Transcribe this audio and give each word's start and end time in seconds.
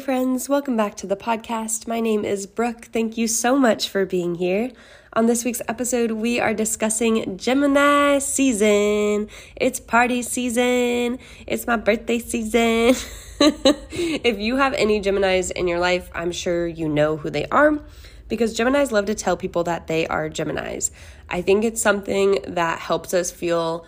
Friends. 0.00 0.48
Welcome 0.48 0.76
back 0.76 0.94
to 0.96 1.08
the 1.08 1.16
podcast. 1.16 1.88
My 1.88 1.98
name 1.98 2.24
is 2.24 2.46
Brooke. 2.46 2.84
Thank 2.92 3.16
you 3.16 3.26
so 3.26 3.58
much 3.58 3.88
for 3.88 4.06
being 4.06 4.36
here. 4.36 4.70
On 5.14 5.26
this 5.26 5.44
week's 5.44 5.62
episode, 5.66 6.12
we 6.12 6.38
are 6.38 6.54
discussing 6.54 7.36
Gemini 7.36 8.18
season. 8.20 9.28
It's 9.56 9.80
party 9.80 10.22
season. 10.22 11.18
It's 11.46 11.66
my 11.66 11.76
birthday 11.76 12.20
season. 12.20 12.94
if 13.40 14.38
you 14.38 14.56
have 14.56 14.72
any 14.74 15.00
Geminis 15.00 15.50
in 15.50 15.66
your 15.66 15.80
life, 15.80 16.10
I'm 16.14 16.30
sure 16.30 16.66
you 16.66 16.88
know 16.88 17.16
who 17.16 17.28
they 17.30 17.46
are 17.46 17.80
because 18.28 18.56
Geminis 18.56 18.92
love 18.92 19.06
to 19.06 19.16
tell 19.16 19.36
people 19.36 19.64
that 19.64 19.88
they 19.88 20.06
are 20.06 20.28
Geminis. 20.28 20.90
I 21.28 21.42
think 21.42 21.64
it's 21.64 21.82
something 21.82 22.38
that 22.46 22.78
helps 22.78 23.14
us 23.14 23.32
feel 23.32 23.84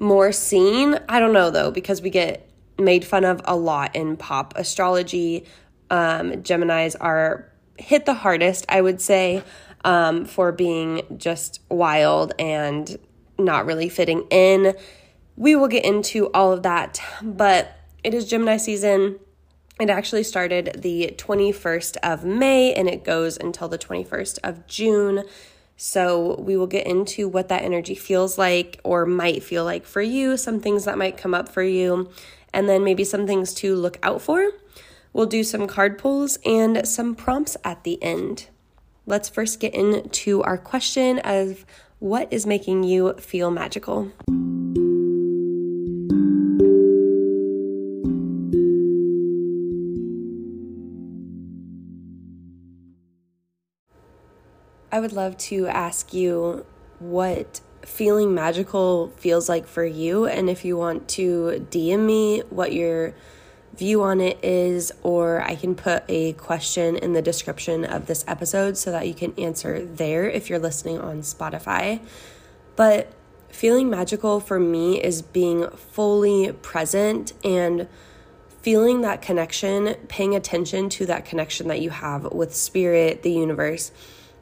more 0.00 0.32
seen. 0.32 0.98
I 1.08 1.20
don't 1.20 1.32
know 1.32 1.50
though, 1.50 1.70
because 1.70 2.02
we 2.02 2.10
get 2.10 2.47
made 2.78 3.04
fun 3.04 3.24
of 3.24 3.40
a 3.44 3.56
lot 3.56 3.94
in 3.94 4.16
pop 4.16 4.54
astrology. 4.56 5.44
Um, 5.90 6.32
Geminis 6.42 6.96
are 7.00 7.50
hit 7.78 8.06
the 8.06 8.14
hardest, 8.14 8.66
I 8.68 8.80
would 8.80 9.00
say, 9.00 9.42
um, 9.84 10.24
for 10.24 10.52
being 10.52 11.02
just 11.16 11.60
wild 11.70 12.32
and 12.38 12.98
not 13.38 13.66
really 13.66 13.88
fitting 13.88 14.26
in. 14.30 14.74
We 15.36 15.54
will 15.54 15.68
get 15.68 15.84
into 15.84 16.26
all 16.32 16.52
of 16.52 16.64
that, 16.64 17.00
but 17.22 17.76
it 18.02 18.12
is 18.14 18.28
Gemini 18.28 18.56
season. 18.56 19.20
It 19.80 19.90
actually 19.90 20.24
started 20.24 20.80
the 20.82 21.14
21st 21.16 21.98
of 22.02 22.24
May 22.24 22.74
and 22.74 22.88
it 22.88 23.04
goes 23.04 23.36
until 23.36 23.68
the 23.68 23.78
21st 23.78 24.40
of 24.42 24.66
June. 24.66 25.22
So, 25.80 26.34
we 26.40 26.56
will 26.56 26.66
get 26.66 26.88
into 26.88 27.28
what 27.28 27.48
that 27.50 27.62
energy 27.62 27.94
feels 27.94 28.36
like 28.36 28.80
or 28.82 29.06
might 29.06 29.44
feel 29.44 29.64
like 29.64 29.86
for 29.86 30.02
you, 30.02 30.36
some 30.36 30.58
things 30.58 30.84
that 30.86 30.98
might 30.98 31.16
come 31.16 31.34
up 31.34 31.48
for 31.48 31.62
you, 31.62 32.10
and 32.52 32.68
then 32.68 32.84
maybe 32.84 33.04
some 33.04 33.26
things 33.26 33.54
to 33.54 33.74
look 33.74 33.98
out 34.02 34.22
for. 34.22 34.50
We'll 35.12 35.26
do 35.26 35.42
some 35.42 35.66
card 35.66 35.98
pulls 35.98 36.38
and 36.44 36.86
some 36.86 37.14
prompts 37.14 37.56
at 37.64 37.84
the 37.84 38.02
end. 38.02 38.48
Let's 39.06 39.28
first 39.28 39.60
get 39.60 39.74
into 39.74 40.42
our 40.42 40.58
question 40.58 41.18
of 41.20 41.64
what 41.98 42.32
is 42.32 42.46
making 42.46 42.84
you 42.84 43.14
feel 43.14 43.50
magical? 43.50 44.12
I 54.90 55.00
would 55.00 55.12
love 55.12 55.36
to 55.38 55.66
ask 55.66 56.14
you 56.14 56.64
what 56.98 57.60
feeling 57.82 58.34
magical 58.34 59.08
feels 59.16 59.48
like 59.48 59.66
for 59.66 59.84
you, 59.84 60.26
and 60.26 60.48
if 60.50 60.64
you 60.64 60.76
want 60.76 61.08
to 61.10 61.66
DM 61.70 62.06
me 62.06 62.40
what 62.50 62.72
your 62.72 63.14
view 63.74 64.02
on 64.02 64.20
it 64.20 64.38
is, 64.42 64.92
or 65.02 65.40
I 65.42 65.54
can 65.54 65.74
put 65.74 66.04
a 66.08 66.32
question 66.34 66.96
in 66.96 67.12
the 67.12 67.22
description 67.22 67.84
of 67.84 68.06
this 68.06 68.24
episode 68.26 68.76
so 68.76 68.90
that 68.90 69.06
you 69.06 69.14
can 69.14 69.32
answer 69.38 69.84
there 69.84 70.28
if 70.28 70.50
you're 70.50 70.58
listening 70.58 70.98
on 70.98 71.20
Spotify. 71.20 72.00
But 72.74 73.12
feeling 73.48 73.88
magical 73.88 74.40
for 74.40 74.58
me 74.58 75.02
is 75.02 75.22
being 75.22 75.68
fully 75.70 76.52
present 76.52 77.32
and 77.44 77.88
feeling 78.60 79.00
that 79.02 79.22
connection, 79.22 79.94
paying 80.08 80.34
attention 80.34 80.88
to 80.90 81.06
that 81.06 81.24
connection 81.24 81.68
that 81.68 81.80
you 81.80 81.90
have 81.90 82.24
with 82.32 82.54
spirit, 82.54 83.22
the 83.22 83.32
universe 83.32 83.92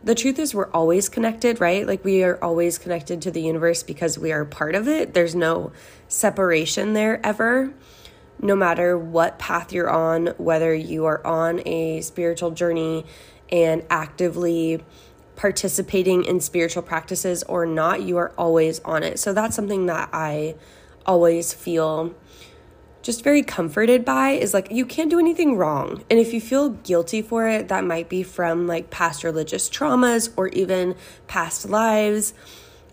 the 0.07 0.15
truth 0.15 0.39
is 0.39 0.55
we're 0.55 0.71
always 0.71 1.09
connected, 1.09 1.61
right? 1.61 1.85
Like 1.85 2.05
we 2.05 2.23
are 2.23 2.43
always 2.43 2.79
connected 2.79 3.21
to 3.23 3.33
the 3.33 3.43
universe 3.43 3.83
because 3.83 4.17
we 4.17 4.31
are 4.31 4.45
part 4.45 4.77
of 4.77 4.87
it. 4.87 5.15
There's 5.15 5.35
no 5.35 5.73
separation 6.07 6.93
there 6.93 7.21
ever. 7.27 7.75
No 8.41 8.55
matter 8.55 8.97
what 8.97 9.41
path 9.41 9.73
you're 9.73 9.91
on, 9.91 10.29
whether 10.39 10.73
you 10.73 11.07
are 11.07 11.27
on 11.27 11.61
a 11.67 12.03
spiritual 12.03 12.53
journey 12.53 13.05
and 13.51 13.85
actively 13.91 14.81
participating 15.35 16.23
in 16.23 16.39
spiritual 16.39 16.85
practices 16.85 17.43
or 17.43 17.67
not, 17.67 18.03
you 18.03 18.17
are 18.17 18.31
always 18.39 18.79
on 18.85 19.03
it. 19.03 19.19
So 19.19 19.33
that's 19.33 19.57
something 19.57 19.87
that 19.87 20.11
I 20.13 20.55
always 21.05 21.53
feel 21.53 22.15
just 23.07 23.23
very 23.23 23.43
comforted 23.43 24.05
by 24.05 24.31
is 24.31 24.53
like 24.53 24.69
you 24.73 24.85
can't 24.85 25.09
do 25.09 25.21
anything 25.21 25.57
wrong. 25.57 26.03
And 26.11 26.19
if 26.19 26.35
you 26.35 26.41
feel 26.41 26.71
guilty 26.71 27.23
for 27.23 27.49
it, 27.49 27.69
that 27.69 27.85
might 27.85 28.09
be 28.09 28.25
from 28.25 28.67
like 28.67 28.91
past 28.91 29.23
religious 29.23 29.71
traumas 29.71 30.33
or 30.37 30.49
even 30.49 30.97
past 31.29 31.69
lives 31.69 32.35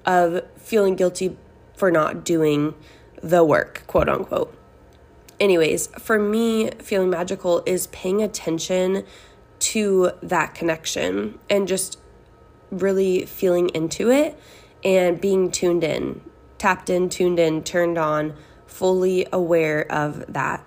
of 0.05 0.43
feeling 0.55 0.95
guilty 0.95 1.35
for 1.75 1.89
not 1.89 2.23
doing 2.23 2.75
the 3.23 3.43
work, 3.43 3.83
quote 3.87 4.07
unquote. 4.07 4.55
Anyways, 5.39 5.87
for 5.97 6.19
me, 6.19 6.69
feeling 6.79 7.09
magical 7.09 7.63
is 7.65 7.87
paying 7.87 8.21
attention 8.21 9.05
to 9.59 10.11
that 10.21 10.53
connection 10.53 11.39
and 11.49 11.67
just 11.67 11.97
really 12.69 13.25
feeling 13.25 13.69
into 13.69 14.11
it 14.11 14.39
and 14.83 15.19
being 15.19 15.49
tuned 15.49 15.83
in, 15.83 16.21
tapped 16.59 16.91
in, 16.91 17.09
tuned 17.09 17.39
in, 17.39 17.63
turned 17.63 17.97
on 17.97 18.35
fully 18.73 19.27
aware 19.31 19.89
of 19.91 20.25
that. 20.33 20.65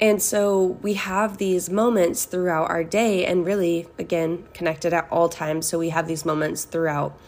And 0.00 0.22
so 0.22 0.78
we 0.80 0.94
have 0.94 1.38
these 1.38 1.68
moments 1.68 2.24
throughout 2.24 2.70
our 2.70 2.84
day 2.84 3.26
and 3.26 3.44
really, 3.44 3.88
again, 3.98 4.44
connected 4.54 4.92
at 4.92 5.08
all 5.10 5.28
times. 5.28 5.66
So 5.66 5.78
we 5.78 5.90
have 5.90 6.06
these 6.06 6.24
moments 6.24 6.64
throughout, 6.64 7.18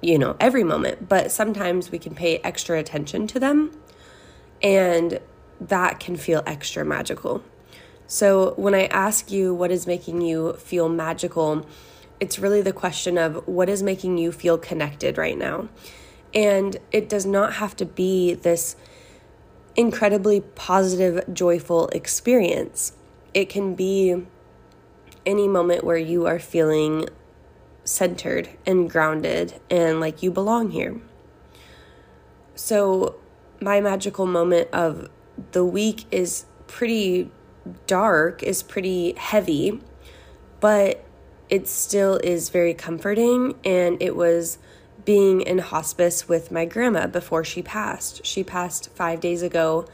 you 0.00 0.18
know, 0.18 0.36
every 0.38 0.64
moment, 0.64 1.08
but 1.08 1.30
sometimes 1.32 1.90
we 1.90 1.98
can 1.98 2.14
pay 2.14 2.38
extra 2.38 2.78
attention 2.78 3.26
to 3.28 3.40
them 3.40 3.72
and 4.62 5.20
that 5.60 5.98
can 5.98 6.16
feel 6.16 6.42
extra 6.46 6.84
magical. 6.84 7.42
So 8.06 8.54
when 8.54 8.74
I 8.74 8.86
ask 8.86 9.30
you 9.30 9.52
what 9.52 9.70
is 9.70 9.86
making 9.86 10.22
you 10.22 10.54
feel 10.54 10.88
magical, 10.88 11.66
it's 12.20 12.38
really 12.38 12.62
the 12.62 12.72
question 12.72 13.18
of 13.18 13.46
what 13.46 13.68
is 13.68 13.82
making 13.82 14.18
you 14.18 14.32
feel 14.32 14.56
connected 14.56 15.18
right 15.18 15.36
now. 15.36 15.68
And 16.32 16.76
it 16.92 17.08
does 17.08 17.26
not 17.26 17.54
have 17.54 17.74
to 17.76 17.84
be 17.84 18.34
this 18.34 18.76
incredibly 19.78 20.40
positive, 20.40 21.22
joyful 21.32 21.86
experience. 21.90 22.92
It 23.32 23.48
can 23.48 23.76
be 23.76 24.26
any 25.24 25.46
moment 25.46 25.84
where 25.84 25.96
you 25.96 26.26
are 26.26 26.40
feeling 26.40 27.08
centered 27.84 28.48
and 28.66 28.90
grounded 28.90 29.60
and 29.70 30.00
like 30.00 30.20
you 30.20 30.32
belong 30.32 30.72
here. 30.72 31.00
So, 32.56 33.20
my 33.60 33.80
magical 33.80 34.26
moment 34.26 34.68
of 34.72 35.08
the 35.52 35.64
week 35.64 36.06
is 36.10 36.44
pretty 36.66 37.30
dark, 37.86 38.42
is 38.42 38.64
pretty 38.64 39.12
heavy, 39.12 39.80
but 40.58 41.04
it 41.48 41.68
still 41.68 42.16
is 42.16 42.48
very 42.48 42.74
comforting. 42.74 43.54
And 43.64 44.02
it 44.02 44.16
was 44.16 44.58
being 45.08 45.40
in 45.40 45.56
hospice 45.56 46.28
with 46.28 46.52
my 46.52 46.66
grandma 46.66 47.06
before 47.06 47.42
she 47.42 47.62
passed. 47.62 48.20
She 48.26 48.44
passed 48.44 48.90
five 48.90 49.20
days 49.20 49.40
ago, 49.40 49.86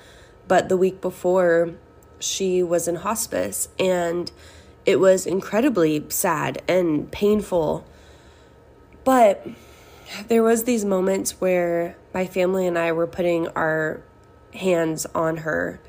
but 0.48 0.68
the 0.68 0.76
week 0.76 1.00
before, 1.00 1.70
she 2.18 2.64
was 2.64 2.88
in 2.88 2.96
hospice, 2.96 3.68
and 3.78 4.32
it 4.84 4.98
was 4.98 5.24
incredibly 5.24 6.04
sad 6.08 6.60
and 6.66 7.12
painful. 7.12 7.86
But 9.04 9.46
there 10.26 10.42
was 10.42 10.64
these 10.64 10.84
moments 10.84 11.40
where 11.40 11.96
my 12.12 12.26
family 12.26 12.66
and 12.66 12.76
I 12.76 12.90
were 12.90 13.06
putting 13.06 13.46
our 13.50 14.02
hands 14.52 15.06
on 15.14 15.36
her 15.38 15.80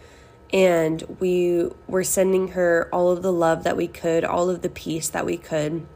and 0.53 1.01
we 1.19 1.67
were 1.87 2.03
sending 2.03 2.49
her 2.49 2.89
all 2.93 3.09
of 3.09 3.23
the 3.23 3.33
love 3.33 3.63
that 3.63 3.75
we 3.75 3.87
could, 3.87 4.23
all 4.23 4.51
of 4.51 4.61
the 4.61 4.69
peace 4.69 5.09
that 5.09 5.25
we 5.25 5.37
could. 5.37 5.87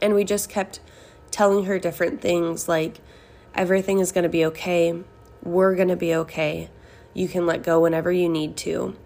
And 0.00 0.14
we 0.14 0.24
just 0.24 0.48
kept 0.48 0.80
telling 1.30 1.64
her 1.64 1.78
different 1.78 2.20
things 2.20 2.68
like 2.68 3.00
everything 3.54 3.98
is 3.98 4.12
going 4.12 4.24
to 4.24 4.28
be 4.28 4.44
okay. 4.46 5.02
We're 5.42 5.74
going 5.74 5.88
to 5.88 5.96
be 5.96 6.14
okay. 6.14 6.70
You 7.14 7.28
can 7.28 7.46
let 7.46 7.62
go 7.62 7.80
whenever 7.80 8.12
you 8.12 8.28
need 8.28 8.56
to. 8.58 8.96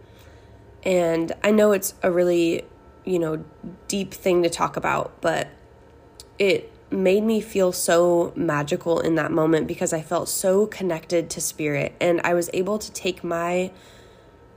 And 0.83 1.33
I 1.43 1.51
know 1.51 1.73
it's 1.73 1.95
a 2.03 2.11
really, 2.11 2.65
you 3.05 3.19
know, 3.19 3.45
deep 3.89 4.13
thing 4.13 4.43
to 4.43 4.51
talk 4.51 4.77
about, 4.77 5.21
but 5.21 5.49
it 6.39 6.73
made 6.91 7.23
me 7.23 7.41
feel 7.41 7.73
so 7.73 8.33
magical 8.37 9.01
in 9.01 9.15
that 9.15 9.31
moment 9.31 9.67
because 9.67 9.93
I 9.93 10.03
felt 10.03 10.29
so 10.29 10.67
connected 10.67 11.31
to 11.31 11.41
spirit 11.41 11.95
and 12.01 12.21
I 12.23 12.35
was 12.35 12.51
able 12.53 12.79
to 12.79 12.93
take 12.93 13.25
my 13.25 13.71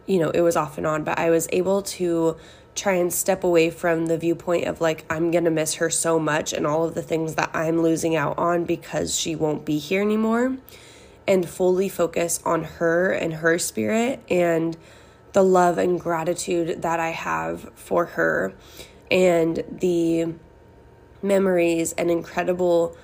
you 0.05 0.19
know, 0.19 0.29
it 0.29 0.41
was 0.41 0.55
off 0.55 0.77
and 0.77 0.85
on, 0.85 1.03
but 1.03 1.17
I 1.17 1.29
was 1.29 1.47
able 1.51 1.81
to 1.81 2.37
try 2.75 2.93
and 2.93 3.11
step 3.11 3.43
away 3.43 3.69
from 3.69 4.07
the 4.07 4.17
viewpoint 4.17 4.67
of 4.67 4.81
like 4.81 5.05
I'm 5.09 5.31
going 5.31 5.45
to 5.45 5.51
miss 5.51 5.75
her 5.75 5.89
so 5.89 6.19
much 6.19 6.51
and 6.53 6.67
all 6.67 6.85
of 6.85 6.93
the 6.93 7.01
things 7.01 7.35
that 7.35 7.49
I'm 7.53 7.81
losing 7.81 8.15
out 8.15 8.37
on 8.37 8.65
because 8.65 9.17
she 9.17 9.35
won't 9.35 9.65
be 9.65 9.79
here 9.79 10.01
anymore 10.01 10.57
and 11.27 11.47
fully 11.47 11.89
focus 11.89 12.39
on 12.45 12.63
her 12.63 13.11
and 13.11 13.35
her 13.35 13.57
spirit 13.57 14.21
and 14.29 14.77
the 15.33 15.43
love 15.43 15.77
and 15.77 15.99
gratitude 15.99 16.81
that 16.81 16.99
I 16.99 17.09
have 17.09 17.71
for 17.75 18.05
her 18.05 18.53
and 19.09 19.63
the 19.69 20.33
memories 21.21 21.93
and 21.93 22.11
incredible 22.11 22.95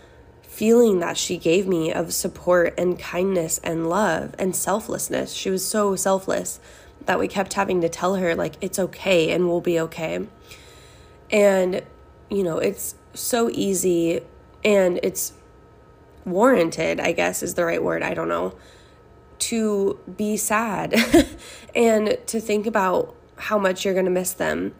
feeling 0.41 0.99
that 0.99 1.17
she 1.17 1.37
gave 1.37 1.65
me 1.65 1.93
of 1.93 2.13
support 2.13 2.73
and 2.77 2.99
kindness 2.99 3.57
and 3.63 3.89
love 3.89 4.35
and 4.37 4.55
selflessness. 4.55 5.31
She 5.31 5.49
was 5.49 5.65
so 5.65 5.95
selfless 5.95 6.59
that 7.05 7.19
we 7.19 7.27
kept 7.27 7.53
having 7.53 7.81
to 7.81 7.89
tell 7.89 8.15
her, 8.15 8.35
like, 8.35 8.55
it's 8.61 8.79
okay 8.79 9.31
and 9.31 9.47
we'll 9.47 9.61
be 9.61 9.79
okay. 9.79 10.27
And, 11.31 11.83
you 12.29 12.43
know, 12.43 12.57
it's 12.57 12.95
so 13.13 13.49
easy 13.49 14.21
and 14.63 14.99
it's 15.03 15.33
warranted, 16.25 16.99
I 16.99 17.11
guess 17.11 17.41
is 17.41 17.55
the 17.55 17.65
right 17.65 17.81
word. 17.81 18.03
I 18.03 18.13
don't 18.13 18.27
know. 18.27 18.53
To 19.39 19.99
be 20.17 20.37
sad 20.37 20.93
and 21.75 22.17
to 22.27 22.39
think 22.39 22.67
about 22.67 23.15
how 23.37 23.57
much 23.57 23.83
you're 23.83 23.95
going 23.95 24.05
to 24.05 24.11
miss 24.11 24.33
them 24.33 24.75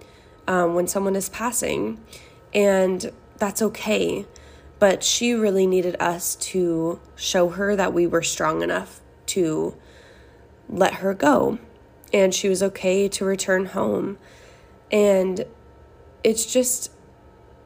um, 0.47 0.75
when 0.75 0.87
someone 0.87 1.15
is 1.15 1.29
passing. 1.29 1.99
And 2.53 3.11
that's 3.37 3.61
okay. 3.61 4.27
But 4.77 5.03
she 5.03 5.33
really 5.33 5.65
needed 5.65 5.95
us 5.99 6.35
to 6.35 6.99
show 7.15 7.49
her 7.49 7.75
that 7.75 7.93
we 7.93 8.05
were 8.05 8.21
strong 8.21 8.61
enough 8.61 9.01
to 9.27 9.75
let 10.69 10.95
her 10.95 11.13
go. 11.13 11.59
And 12.13 12.33
she 12.33 12.49
was 12.49 12.61
okay 12.61 13.07
to 13.09 13.25
return 13.25 13.67
home. 13.67 14.17
And 14.91 15.45
it's 16.23 16.51
just 16.51 16.91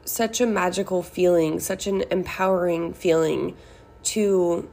such 0.04 0.40
a 0.40 0.46
magical 0.46 1.02
feeling, 1.02 1.58
such 1.58 1.86
an 1.86 2.04
empowering 2.10 2.94
feeling 2.94 3.56
to 4.04 4.68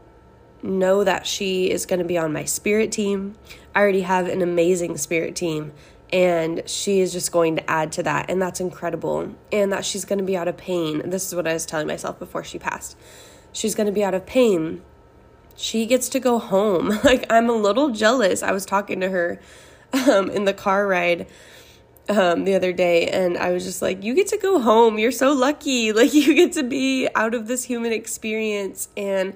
know 0.61 1.03
that 1.03 1.27
she 1.27 1.69
is 1.69 1.85
going 1.85 1.99
to 1.99 2.05
be 2.05 2.17
on 2.17 2.31
my 2.31 2.45
spirit 2.45 2.91
team. 2.91 3.35
I 3.75 3.81
already 3.81 4.01
have 4.01 4.27
an 4.27 4.41
amazing 4.41 4.97
spirit 4.97 5.35
team, 5.35 5.73
and 6.11 6.61
she 6.69 6.99
is 6.99 7.11
just 7.11 7.31
going 7.31 7.55
to 7.55 7.69
add 7.69 7.91
to 7.93 8.03
that, 8.03 8.29
and 8.29 8.41
that's 8.41 8.59
incredible. 8.59 9.35
And 9.51 9.71
that 9.73 9.83
she's 9.83 10.05
going 10.05 10.19
to 10.19 10.25
be 10.25 10.37
out 10.37 10.47
of 10.47 10.55
pain. 10.55 11.09
This 11.09 11.27
is 11.27 11.35
what 11.35 11.47
I 11.47 11.53
was 11.53 11.65
telling 11.65 11.87
myself 11.87 12.19
before 12.19 12.43
she 12.43 12.59
passed. 12.59 12.95
She's 13.51 13.75
going 13.75 13.87
to 13.87 13.93
be 13.93 14.03
out 14.03 14.13
of 14.13 14.25
pain. 14.25 14.83
She 15.55 15.85
gets 15.85 16.09
to 16.09 16.19
go 16.19 16.39
home. 16.39 16.99
Like, 17.03 17.25
I'm 17.29 17.49
a 17.49 17.53
little 17.53 17.89
jealous. 17.89 18.41
I 18.41 18.51
was 18.51 18.65
talking 18.65 18.99
to 19.01 19.09
her 19.09 19.39
um, 20.07 20.29
in 20.29 20.45
the 20.45 20.53
car 20.53 20.87
ride 20.87 21.27
um, 22.09 22.43
the 22.43 22.55
other 22.55 22.73
day, 22.73 23.07
and 23.07 23.37
I 23.37 23.51
was 23.51 23.63
just 23.63 23.81
like, 23.81 24.03
You 24.03 24.13
get 24.15 24.27
to 24.27 24.37
go 24.37 24.59
home. 24.59 24.97
You're 24.99 25.11
so 25.11 25.33
lucky. 25.33 25.91
Like, 25.93 26.13
you 26.13 26.33
get 26.33 26.53
to 26.53 26.63
be 26.63 27.07
out 27.15 27.33
of 27.33 27.47
this 27.47 27.65
human 27.65 27.91
experience 27.91 28.89
and 28.97 29.35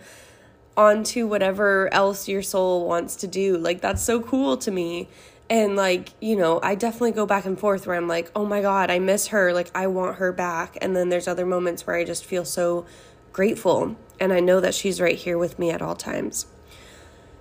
onto 0.75 1.27
whatever 1.27 1.91
else 1.93 2.27
your 2.27 2.41
soul 2.41 2.87
wants 2.87 3.15
to 3.17 3.27
do. 3.27 3.57
Like, 3.57 3.81
that's 3.81 4.03
so 4.03 4.19
cool 4.19 4.57
to 4.57 4.71
me. 4.71 5.09
And, 5.49 5.75
like, 5.75 6.09
you 6.19 6.35
know, 6.35 6.59
I 6.61 6.75
definitely 6.75 7.13
go 7.13 7.25
back 7.25 7.45
and 7.45 7.57
forth 7.57 7.87
where 7.87 7.95
I'm 7.95 8.07
like, 8.07 8.31
Oh 8.35 8.45
my 8.45 8.61
God, 8.61 8.91
I 8.91 8.99
miss 8.99 9.27
her. 9.27 9.53
Like, 9.53 9.71
I 9.73 9.87
want 9.87 10.17
her 10.17 10.31
back. 10.31 10.77
And 10.81 10.95
then 10.95 11.09
there's 11.09 11.27
other 11.27 11.45
moments 11.45 11.87
where 11.87 11.95
I 11.95 12.03
just 12.03 12.25
feel 12.25 12.43
so 12.43 12.85
grateful. 13.31 13.95
And 14.19 14.33
I 14.33 14.39
know 14.39 14.59
that 14.59 14.73
she's 14.73 14.99
right 15.01 15.15
here 15.15 15.37
with 15.37 15.59
me 15.59 15.71
at 15.71 15.81
all 15.81 15.95
times. 15.95 16.47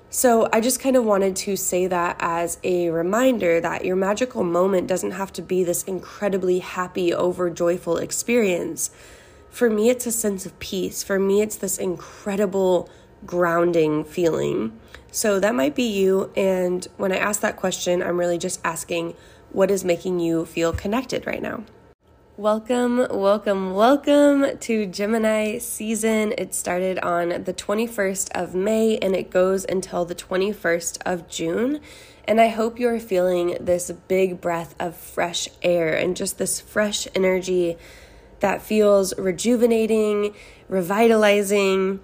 So 0.09 0.49
I 0.53 0.61
just 0.61 0.81
kind 0.81 0.97
of 0.97 1.05
wanted 1.05 1.37
to 1.37 1.57
say 1.57 1.87
that 1.89 2.17
as 2.21 2.59
a 2.63 2.91
reminder 2.91 3.61
that 3.61 3.85
your 3.85 3.97
magical 3.97 4.45
moment 4.45 4.87
doesn't 4.87 5.11
have 5.11 5.33
to 5.35 5.43
be 5.43 5.65
this 5.65 5.83
incredibly 5.83 6.61
happy, 6.61 7.13
over 7.13 7.51
joyful 7.51 7.97
experience. 7.99 8.91
For 9.51 9.69
me, 9.69 9.91
it's 9.91 10.07
a 10.07 10.13
sense 10.13 10.47
of 10.47 10.59
peace. 10.59 11.03
For 11.03 11.19
me, 11.19 11.43
it's 11.43 11.57
this 11.57 11.77
incredible 11.77 12.89
grounding 13.25 14.05
feeling. 14.05 14.79
So 15.11 15.41
that 15.41 15.55
might 15.55 15.75
be 15.75 15.83
you. 15.83 16.31
And 16.37 16.87
when 16.97 17.11
I 17.11 17.17
ask 17.17 17.41
that 17.41 17.57
question, 17.57 18.03
I'm 18.03 18.19
really 18.19 18.39
just 18.39 18.61
asking 18.65 19.15
what 19.51 19.71
is 19.71 19.85
making 19.85 20.21
you 20.21 20.45
feel 20.45 20.73
connected 20.73 21.27
right 21.27 21.43
now. 21.43 21.65
Welcome, 22.39 22.99
welcome, 23.09 23.73
welcome 23.73 24.59
to 24.59 24.85
Gemini 24.85 25.57
season. 25.57 26.35
It 26.37 26.55
started 26.55 26.99
on 26.99 27.31
the 27.45 27.55
21st 27.55 28.29
of 28.33 28.55
May 28.55 28.99
and 28.99 29.17
it 29.17 29.31
goes 29.31 29.65
until 29.67 30.05
the 30.05 30.15
21st 30.15 30.99
of 31.07 31.31
June. 31.31 31.81
And 32.29 32.39
I 32.39 32.49
hope 32.49 32.79
you're 32.79 33.01
feeling 33.01 33.57
this 33.59 33.91
big 33.91 34.43
breath 34.43 34.75
of 34.79 34.95
fresh 34.95 35.49
air 35.63 35.97
and 35.97 36.15
just 36.15 36.37
this 36.37 36.61
fresh 36.61 37.09
energy 37.15 37.79
that 38.41 38.61
feels 38.61 39.17
rejuvenating, 39.19 40.35
revitalizing. 40.69 42.01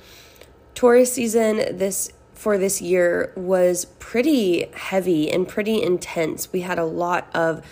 Taurus 0.75 1.12
season 1.12 1.76
this 1.76 2.11
for 2.32 2.56
this 2.56 2.81
year 2.81 3.35
was 3.37 3.85
pretty 3.99 4.64
heavy 4.73 5.31
and 5.31 5.46
pretty 5.46 5.82
intense. 5.82 6.50
We 6.55 6.62
had 6.62 6.78
a 6.78 6.87
lot 6.87 7.28
of 7.35 7.62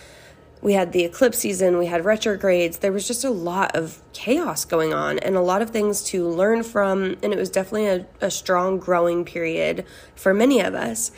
we 0.62 0.75
had 0.75 0.93
the 0.93 1.05
eclipse 1.05 1.39
season, 1.39 1.79
we 1.79 1.87
had 1.87 2.05
retrogrades. 2.05 2.79
There 2.79 2.93
was 2.93 3.07
just 3.07 3.25
a 3.25 3.31
lot 3.31 3.75
of 3.75 4.03
chaos 4.12 4.65
going 4.65 4.93
on 4.93 5.19
and 5.21 5.35
a 5.35 5.41
lot 5.41 5.62
of 5.62 5.71
things 5.71 6.03
to 6.05 6.29
learn 6.29 6.62
from. 6.62 7.17
And 7.23 7.33
it 7.33 7.39
was 7.39 7.49
definitely 7.49 7.87
a, 7.87 8.07
a 8.21 8.31
strong 8.31 8.79
growing 8.79 9.25
period 9.25 9.87
for 10.15 10.35
many 10.35 10.61
of 10.61 10.75
us. 10.75 11.12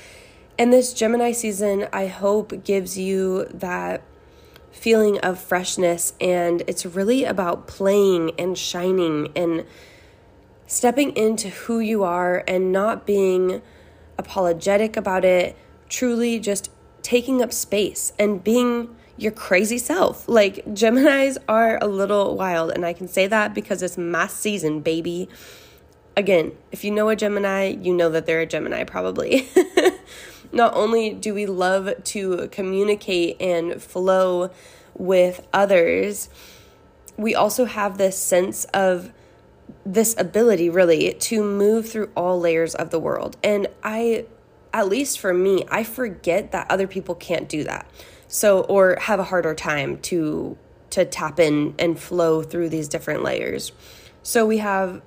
And 0.59 0.73
this 0.73 0.93
Gemini 0.93 1.33
season, 1.33 1.89
I 1.93 2.07
hope, 2.07 2.63
gives 2.63 2.97
you 2.97 3.47
that 3.47 4.03
feeling 4.71 5.19
of 5.21 5.41
freshness. 5.41 6.13
And 6.21 6.63
it's 6.69 6.87
really 6.87 7.25
about 7.25 7.67
playing 7.67 8.33
and 8.39 8.57
shining 8.57 9.33
and 9.35 9.65
stepping 10.69 11.17
into 11.17 11.49
who 11.49 11.81
you 11.81 12.05
are 12.05 12.45
and 12.47 12.71
not 12.71 13.07
being 13.07 13.61
apologetic 14.19 14.97
about 14.97 15.25
it, 15.25 15.57
truly 15.89 16.39
just 16.39 16.71
taking 17.03 17.43
up 17.43 17.53
space 17.53 18.13
and 18.19 18.45
being 18.45 18.95
your 19.17 19.33
crazy 19.33 19.79
self. 19.79 20.29
Like 20.29 20.65
Geminis 20.67 21.37
are 21.49 21.79
a 21.81 21.87
little 21.87 22.37
wild, 22.37 22.71
and 22.73 22.85
I 22.85 22.93
can 22.93 23.09
say 23.09 23.27
that 23.27 23.55
because 23.55 23.83
it's 23.83 23.99
my 23.99 24.27
season, 24.27 24.81
baby. 24.81 25.29
Again, 26.17 26.53
if 26.71 26.85
you 26.85 26.91
know 26.91 27.09
a 27.09 27.17
Gemini, 27.17 27.69
you 27.69 27.95
know 27.95 28.11
that 28.11 28.27
they're 28.27 28.41
a 28.41 28.47
Gemini, 28.47 28.85
probably. 28.85 29.49
Not 30.53 30.75
only 30.75 31.15
do 31.15 31.33
we 31.33 31.47
love 31.47 31.91
to 32.05 32.49
communicate 32.53 33.41
and 33.41 33.83
flow 33.83 34.51
with 34.95 35.47
others, 35.53 36.29
we 37.17 37.35
also 37.35 37.65
have 37.65 37.97
this 37.97 38.19
sense 38.19 38.65
of 38.67 39.13
this 39.87 40.15
ability 40.19 40.69
really 40.69 41.15
to 41.15 41.43
move 41.43 41.89
through 41.89 42.11
all 42.15 42.39
layers 42.39 42.75
of 42.75 42.91
the 42.91 42.99
world. 42.99 43.39
And 43.43 43.69
I, 43.83 44.27
at 44.75 44.89
least 44.89 45.19
for 45.19 45.33
me, 45.33 45.65
I 45.71 45.85
forget 45.85 46.53
that 46.53 46.71
other 46.71 46.87
people 46.87 47.15
can't 47.15 47.49
do 47.49 47.65
that 47.65 47.87
so 48.33 48.63
or 48.63 48.97
have 48.99 49.21
a 49.21 49.25
harder 49.25 49.55
time 49.55 49.99
to 49.99 50.57
to 50.89 51.05
tap 51.05 51.39
in 51.39 51.75
and 51.79 51.99
flow 51.99 52.43
through 52.43 52.71
these 52.71 52.89
different 52.89 53.23
layers. 53.23 53.73
So 54.23 54.47
we 54.47 54.59
have 54.59 55.03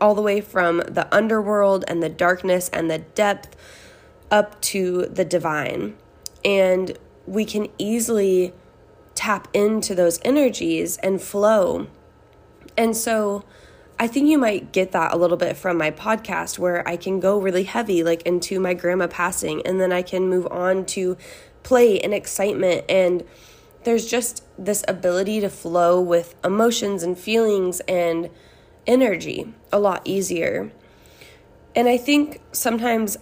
all 0.00 0.14
the 0.14 0.22
way 0.22 0.40
from 0.40 0.78
the 0.78 1.06
underworld 1.14 1.84
and 1.88 2.02
the 2.02 2.08
darkness 2.08 2.70
and 2.70 2.90
the 2.90 2.98
depth 2.98 3.54
up 4.30 4.60
to 4.62 5.06
the 5.06 5.24
divine. 5.24 5.96
And 6.44 6.98
we 7.26 7.44
can 7.44 7.68
easily 7.78 8.52
tap 9.14 9.48
into 9.52 9.94
those 9.94 10.18
energies 10.24 10.96
and 10.98 11.20
flow. 11.20 11.86
And 12.76 12.96
so 12.96 13.44
I 13.98 14.06
think 14.06 14.28
you 14.28 14.38
might 14.38 14.72
get 14.72 14.92
that 14.92 15.14
a 15.14 15.16
little 15.16 15.36
bit 15.36 15.56
from 15.56 15.78
my 15.78 15.90
podcast 15.90 16.58
where 16.58 16.86
I 16.88 16.96
can 16.96 17.20
go 17.20 17.38
really 17.38 17.64
heavy, 17.64 18.02
like 18.02 18.22
into 18.22 18.58
my 18.58 18.74
grandma 18.74 19.06
passing, 19.06 19.64
and 19.66 19.80
then 19.80 19.92
I 19.92 20.02
can 20.02 20.28
move 20.28 20.46
on 20.50 20.84
to 20.86 21.16
play 21.64 21.98
and 21.98 22.14
excitement 22.14 22.84
and 22.88 23.24
there's 23.84 24.06
just 24.06 24.42
this 24.58 24.84
ability 24.88 25.40
to 25.40 25.50
flow 25.50 26.00
with 26.00 26.34
emotions 26.44 27.02
and 27.02 27.18
feelings 27.18 27.80
and 27.80 28.30
energy 28.86 29.52
a 29.72 29.78
lot 29.78 30.02
easier. 30.04 30.72
And 31.76 31.88
I 31.88 31.96
think 31.96 32.40
sometimes 32.52 33.18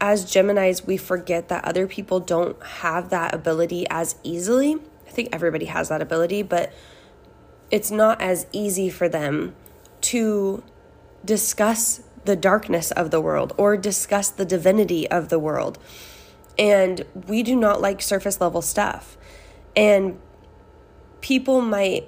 as 0.00 0.24
Geminis, 0.24 0.86
we 0.86 0.96
forget 0.96 1.48
that 1.48 1.64
other 1.64 1.86
people 1.86 2.20
don't 2.20 2.60
have 2.62 3.10
that 3.10 3.34
ability 3.34 3.86
as 3.90 4.16
easily. 4.22 4.76
I 5.06 5.10
think 5.10 5.28
everybody 5.32 5.66
has 5.66 5.90
that 5.90 6.00
ability, 6.00 6.42
but 6.42 6.72
it's 7.70 7.90
not 7.90 8.20
as 8.20 8.46
easy 8.52 8.88
for 8.88 9.08
them 9.08 9.54
to 10.02 10.62
discuss 11.24 12.02
the 12.24 12.36
darkness 12.36 12.90
of 12.92 13.10
the 13.10 13.20
world 13.20 13.52
or 13.58 13.76
discuss 13.76 14.30
the 14.30 14.44
divinity 14.44 15.08
of 15.10 15.28
the 15.28 15.38
world 15.38 15.78
and 16.60 17.06
we 17.26 17.42
do 17.42 17.56
not 17.56 17.80
like 17.80 18.02
surface 18.02 18.38
level 18.38 18.60
stuff. 18.60 19.16
And 19.74 20.20
people 21.22 21.62
might 21.62 22.06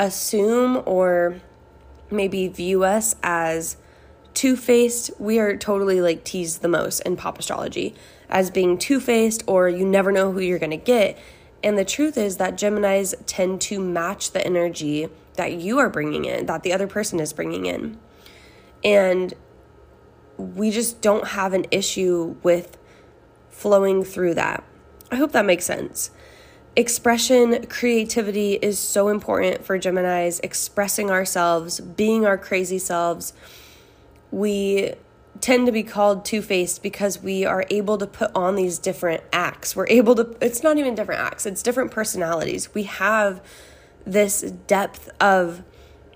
assume 0.00 0.82
or 0.84 1.40
maybe 2.10 2.48
view 2.48 2.82
us 2.82 3.14
as 3.22 3.76
two 4.34 4.56
faced. 4.56 5.12
We 5.20 5.38
are 5.38 5.56
totally 5.56 6.00
like 6.00 6.24
teased 6.24 6.60
the 6.60 6.68
most 6.68 7.00
in 7.00 7.16
pop 7.16 7.38
astrology 7.38 7.94
as 8.28 8.50
being 8.50 8.76
two 8.76 8.98
faced 8.98 9.44
or 9.46 9.68
you 9.68 9.86
never 9.86 10.10
know 10.10 10.32
who 10.32 10.40
you're 10.40 10.58
going 10.58 10.70
to 10.70 10.76
get. 10.76 11.16
And 11.62 11.78
the 11.78 11.84
truth 11.84 12.18
is 12.18 12.38
that 12.38 12.54
Geminis 12.54 13.14
tend 13.26 13.60
to 13.62 13.78
match 13.78 14.32
the 14.32 14.44
energy 14.44 15.08
that 15.34 15.52
you 15.52 15.78
are 15.78 15.88
bringing 15.88 16.24
in, 16.24 16.46
that 16.46 16.64
the 16.64 16.72
other 16.72 16.88
person 16.88 17.20
is 17.20 17.32
bringing 17.32 17.66
in. 17.66 17.98
And 18.82 19.34
we 20.36 20.72
just 20.72 21.00
don't 21.00 21.28
have 21.28 21.52
an 21.52 21.66
issue 21.70 22.36
with 22.42 22.76
flowing 23.60 24.02
through 24.02 24.34
that. 24.34 24.64
I 25.12 25.16
hope 25.16 25.32
that 25.32 25.44
makes 25.44 25.66
sense. 25.66 26.10
Expression, 26.76 27.66
creativity 27.66 28.54
is 28.54 28.78
so 28.78 29.08
important 29.08 29.64
for 29.66 29.78
Geminis, 29.78 30.40
expressing 30.42 31.10
ourselves, 31.10 31.80
being 31.80 32.24
our 32.24 32.38
crazy 32.38 32.78
selves. 32.78 33.34
We 34.30 34.94
tend 35.40 35.66
to 35.66 35.72
be 35.72 35.82
called 35.82 36.24
two 36.24 36.40
faced 36.40 36.82
because 36.82 37.22
we 37.22 37.44
are 37.44 37.66
able 37.70 37.98
to 37.98 38.06
put 38.06 38.30
on 38.34 38.54
these 38.54 38.78
different 38.78 39.22
acts. 39.32 39.76
We're 39.76 39.88
able 39.88 40.14
to, 40.14 40.36
it's 40.40 40.62
not 40.62 40.78
even 40.78 40.94
different 40.94 41.20
acts, 41.20 41.44
it's 41.44 41.62
different 41.62 41.90
personalities. 41.90 42.72
We 42.72 42.84
have 42.84 43.42
this 44.06 44.40
depth 44.66 45.10
of 45.20 45.62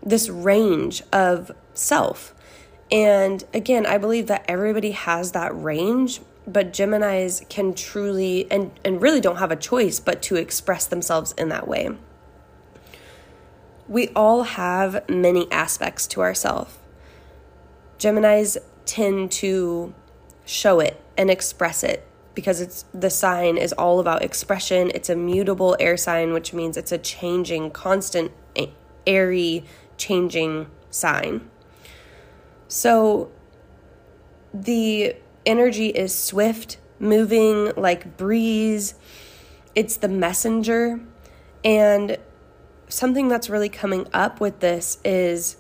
this 0.02 0.30
range 0.30 1.02
of 1.12 1.52
self. 1.74 2.34
And 2.90 3.44
again, 3.52 3.86
I 3.86 3.98
believe 3.98 4.28
that 4.28 4.44
everybody 4.48 4.92
has 4.92 5.32
that 5.32 5.50
range, 5.54 6.20
but 6.46 6.72
Geminis 6.72 7.48
can 7.48 7.74
truly 7.74 8.50
and, 8.50 8.70
and 8.84 9.00
really 9.00 9.20
don't 9.20 9.36
have 9.36 9.50
a 9.50 9.56
choice 9.56 9.98
but 9.98 10.22
to 10.22 10.36
express 10.36 10.86
themselves 10.86 11.32
in 11.32 11.48
that 11.48 11.66
way. 11.66 11.90
We 13.88 14.08
all 14.08 14.44
have 14.44 15.08
many 15.08 15.50
aspects 15.50 16.06
to 16.08 16.22
ourselves. 16.22 16.78
Geminis 17.98 18.56
tend 18.84 19.30
to 19.32 19.94
show 20.44 20.80
it 20.80 21.00
and 21.16 21.30
express 21.30 21.82
it 21.82 22.06
because 22.34 22.60
it's 22.60 22.84
the 22.92 23.10
sign 23.10 23.56
is 23.56 23.72
all 23.74 24.00
about 24.00 24.22
expression. 24.22 24.90
It's 24.94 25.08
a 25.08 25.16
mutable 25.16 25.76
air 25.78 25.96
sign, 25.96 26.32
which 26.32 26.52
means 26.52 26.76
it's 26.76 26.92
a 26.92 26.98
changing, 26.98 27.70
constant, 27.70 28.32
airy, 29.06 29.64
changing 29.96 30.66
sign. 30.90 31.48
So 32.68 33.30
the 34.52 35.16
energy 35.46 35.88
is 35.88 36.14
swift, 36.14 36.78
moving 36.98 37.72
like 37.76 38.16
breeze. 38.16 38.94
It's 39.74 39.96
the 39.96 40.08
messenger. 40.08 41.00
And 41.64 42.18
something 42.88 43.28
that's 43.28 43.48
really 43.48 43.68
coming 43.68 44.06
up 44.12 44.40
with 44.40 44.60
this 44.60 44.98
is 45.04 45.56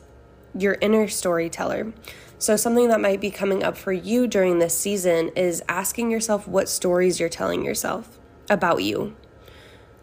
your 0.56 0.76
inner 0.80 1.08
storyteller. 1.08 1.92
So, 2.38 2.56
something 2.56 2.88
that 2.88 3.00
might 3.00 3.20
be 3.20 3.30
coming 3.30 3.62
up 3.62 3.76
for 3.76 3.92
you 3.92 4.26
during 4.26 4.58
this 4.58 4.76
season 4.76 5.30
is 5.30 5.62
asking 5.68 6.10
yourself 6.10 6.46
what 6.46 6.68
stories 6.68 7.18
you're 7.18 7.28
telling 7.28 7.64
yourself 7.64 8.18
about 8.50 8.82
you. 8.82 9.16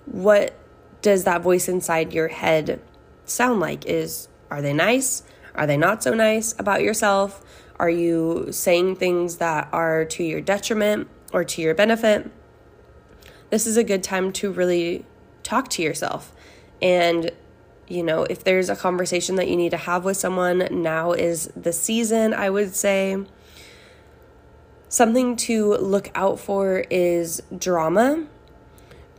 What 0.06 0.56
does 1.02 1.24
that 1.26 1.42
voice 1.42 1.68
inside 1.68 2.14
your 2.14 2.30
head 2.30 2.82
sound 3.26 3.60
like? 3.60 3.86
Is 3.86 4.28
are 4.50 4.62
they 4.62 4.74
nice? 4.74 5.24
Are 5.54 5.68
they 5.68 5.78
not 5.78 6.02
so 6.02 6.14
nice 6.14 6.56
about 6.58 6.82
yourself? 6.82 7.44
Are 7.82 7.90
you 7.90 8.50
saying 8.52 8.98
things 8.98 9.38
that 9.38 9.68
are 9.74 10.06
to 10.06 10.24
your 10.24 10.40
detriment 10.40 11.08
or 11.34 11.44
to 11.44 11.62
your 11.64 11.74
benefit? 11.74 12.30
This 13.50 13.66
is 13.66 13.76
a 13.76 13.84
good 13.84 14.04
time 14.04 14.32
to 14.34 14.52
really 14.52 15.04
talk 15.42 15.68
to 15.70 15.82
yourself 15.82 16.32
and 16.80 17.32
you 17.88 18.04
know, 18.04 18.24
if 18.24 18.44
there's 18.44 18.70
a 18.70 18.76
conversation 18.76 19.36
that 19.36 19.50
you 19.50 19.58
need 19.58 19.72
to 19.72 19.78
have 19.78 20.06
with 20.06 20.16
someone, 20.16 20.66
now 20.72 21.12
is 21.12 21.52
the 21.58 21.74
season, 21.74 22.34
I 22.34 22.50
would 22.50 22.74
say. 22.74 23.18
Something 24.88 25.36
to 25.38 25.74
look 25.76 26.10
out 26.16 26.40
for 26.40 26.86
is 26.90 27.44
drama. 27.56 28.28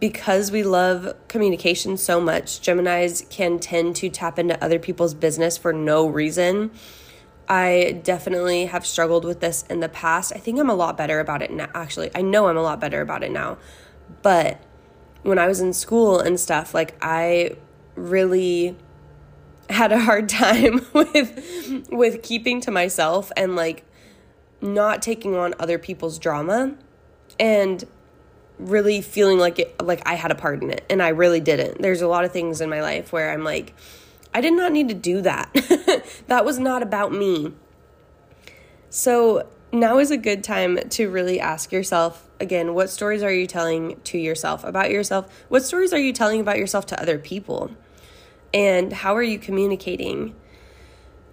Because 0.00 0.50
we 0.50 0.62
love 0.62 1.14
communication 1.28 1.98
so 1.98 2.18
much, 2.18 2.62
Geminis 2.62 3.28
can 3.28 3.58
tend 3.58 3.94
to 3.96 4.08
tap 4.08 4.38
into 4.38 4.62
other 4.64 4.78
people's 4.78 5.12
business 5.12 5.58
for 5.58 5.74
no 5.74 6.08
reason. 6.08 6.70
I 7.48 8.00
definitely 8.02 8.66
have 8.66 8.86
struggled 8.86 9.24
with 9.24 9.40
this 9.40 9.64
in 9.68 9.80
the 9.80 9.88
past. 9.88 10.32
I 10.34 10.38
think 10.38 10.58
I'm 10.58 10.70
a 10.70 10.74
lot 10.74 10.96
better 10.96 11.20
about 11.20 11.42
it 11.42 11.50
now. 11.50 11.68
Actually, 11.74 12.10
I 12.14 12.22
know 12.22 12.48
I'm 12.48 12.56
a 12.56 12.62
lot 12.62 12.80
better 12.80 13.00
about 13.00 13.22
it 13.22 13.30
now. 13.30 13.58
But 14.22 14.60
when 15.22 15.38
I 15.38 15.46
was 15.46 15.60
in 15.60 15.72
school 15.72 16.18
and 16.20 16.38
stuff, 16.38 16.74
like 16.74 16.96
I 17.02 17.56
really 17.94 18.76
had 19.70 19.92
a 19.92 19.98
hard 20.00 20.28
time 20.28 20.86
with 20.92 21.88
with 21.90 22.22
keeping 22.22 22.60
to 22.62 22.70
myself 22.70 23.32
and 23.36 23.56
like 23.56 23.84
not 24.60 25.02
taking 25.02 25.34
on 25.34 25.54
other 25.58 25.78
people's 25.78 26.18
drama 26.18 26.74
and 27.40 27.84
really 28.58 29.00
feeling 29.00 29.38
like 29.38 29.58
it 29.58 29.82
like 29.82 30.06
I 30.06 30.14
had 30.14 30.30
a 30.30 30.34
part 30.34 30.62
in 30.62 30.70
it 30.70 30.84
and 30.88 31.02
I 31.02 31.08
really 31.08 31.40
didn't. 31.40 31.82
There's 31.82 32.02
a 32.02 32.08
lot 32.08 32.24
of 32.24 32.32
things 32.32 32.60
in 32.60 32.70
my 32.70 32.80
life 32.80 33.12
where 33.12 33.30
I'm 33.30 33.44
like 33.44 33.74
I 34.34 34.40
did 34.40 34.54
not 34.54 34.72
need 34.72 34.88
to 34.88 34.94
do 34.94 35.20
that. 35.22 35.52
that 36.26 36.44
was 36.44 36.58
not 36.58 36.82
about 36.82 37.12
me. 37.12 37.52
So, 38.90 39.48
now 39.72 39.98
is 39.98 40.10
a 40.10 40.18
good 40.18 40.44
time 40.44 40.78
to 40.90 41.08
really 41.08 41.40
ask 41.40 41.72
yourself 41.72 42.28
again, 42.42 42.74
what 42.74 42.90
stories 42.90 43.22
are 43.22 43.32
you 43.32 43.46
telling 43.46 43.98
to 44.02 44.18
yourself 44.18 44.64
about 44.64 44.90
yourself? 44.90 45.44
What 45.48 45.62
stories 45.62 45.92
are 45.92 45.98
you 45.98 46.12
telling 46.12 46.40
about 46.40 46.58
yourself 46.58 46.84
to 46.86 47.00
other 47.00 47.18
people? 47.18 47.70
And 48.52 48.92
how 48.92 49.16
are 49.16 49.22
you 49.22 49.38
communicating? 49.38 50.34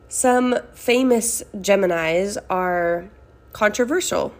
Some 0.08 0.58
famous 0.74 1.44
Geminis 1.56 2.38
are 2.50 3.10
controversial. 3.52 4.34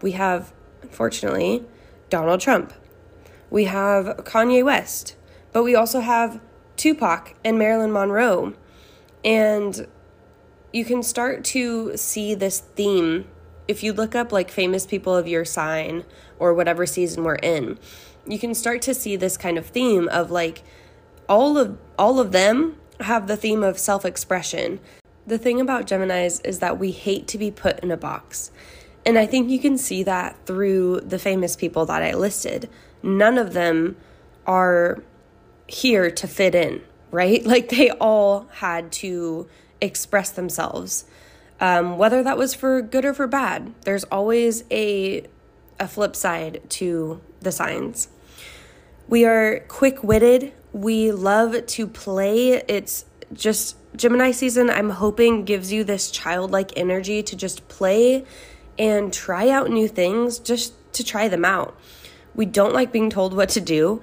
We 0.00 0.12
have, 0.12 0.52
unfortunately, 0.82 1.64
Donald 2.08 2.40
Trump. 2.40 2.72
We 3.50 3.64
have 3.64 4.18
Kanye 4.24 4.64
West. 4.64 5.16
But 5.52 5.64
we 5.64 5.74
also 5.74 6.00
have 6.00 6.40
Tupac 6.80 7.34
and 7.44 7.58
Marilyn 7.58 7.92
Monroe. 7.92 8.54
And 9.22 9.86
you 10.72 10.86
can 10.86 11.02
start 11.02 11.44
to 11.44 11.94
see 11.94 12.34
this 12.34 12.60
theme 12.60 13.26
if 13.68 13.82
you 13.82 13.92
look 13.92 14.14
up 14.14 14.32
like 14.32 14.50
famous 14.50 14.86
people 14.86 15.14
of 15.14 15.28
your 15.28 15.44
sign 15.44 16.04
or 16.38 16.54
whatever 16.54 16.86
season 16.86 17.22
we're 17.22 17.34
in. 17.34 17.78
You 18.26 18.38
can 18.38 18.54
start 18.54 18.80
to 18.82 18.94
see 18.94 19.14
this 19.14 19.36
kind 19.36 19.58
of 19.58 19.66
theme 19.66 20.08
of 20.08 20.30
like 20.30 20.62
all 21.28 21.58
of 21.58 21.76
all 21.98 22.18
of 22.18 22.32
them 22.32 22.76
have 23.00 23.26
the 23.26 23.36
theme 23.36 23.62
of 23.62 23.78
self-expression. 23.78 24.80
The 25.26 25.36
thing 25.36 25.60
about 25.60 25.86
Geminis 25.86 26.40
is 26.46 26.60
that 26.60 26.78
we 26.78 26.92
hate 26.92 27.28
to 27.28 27.36
be 27.36 27.50
put 27.50 27.78
in 27.80 27.90
a 27.90 27.96
box. 27.98 28.50
And 29.04 29.18
I 29.18 29.26
think 29.26 29.50
you 29.50 29.58
can 29.58 29.76
see 29.76 30.02
that 30.04 30.46
through 30.46 31.00
the 31.00 31.18
famous 31.18 31.56
people 31.56 31.84
that 31.86 32.02
I 32.02 32.14
listed. 32.14 32.70
None 33.02 33.36
of 33.36 33.52
them 33.52 33.96
are 34.46 35.02
here 35.70 36.10
to 36.10 36.26
fit 36.26 36.54
in, 36.54 36.82
right? 37.10 37.44
Like 37.50 37.68
they 37.68 37.90
all 37.90 38.48
had 38.54 38.92
to 38.92 39.48
express 39.80 40.30
themselves. 40.30 41.04
Um, 41.60 41.98
whether 41.98 42.22
that 42.22 42.38
was 42.38 42.54
for 42.54 42.80
good 42.80 43.04
or 43.04 43.14
for 43.14 43.26
bad, 43.26 43.74
there's 43.82 44.04
always 44.04 44.64
a 44.70 45.24
a 45.78 45.88
flip 45.88 46.14
side 46.14 46.60
to 46.68 47.20
the 47.40 47.50
signs. 47.52 48.08
We 49.08 49.24
are 49.24 49.60
quick 49.60 50.04
witted, 50.04 50.52
we 50.72 51.10
love 51.10 51.66
to 51.66 51.86
play. 51.86 52.62
It's 52.68 53.06
just 53.32 53.76
Gemini 53.96 54.30
season, 54.30 54.68
I'm 54.70 54.90
hoping 54.90 55.44
gives 55.44 55.72
you 55.72 55.82
this 55.82 56.10
childlike 56.10 56.72
energy 56.76 57.22
to 57.22 57.34
just 57.34 57.66
play 57.68 58.24
and 58.78 59.12
try 59.12 59.48
out 59.48 59.70
new 59.70 59.88
things 59.88 60.38
just 60.38 60.74
to 60.94 61.04
try 61.04 61.28
them 61.28 61.44
out. 61.44 61.76
We 62.34 62.46
don't 62.46 62.74
like 62.74 62.92
being 62.92 63.10
told 63.10 63.34
what 63.34 63.48
to 63.50 63.60
do 63.60 64.00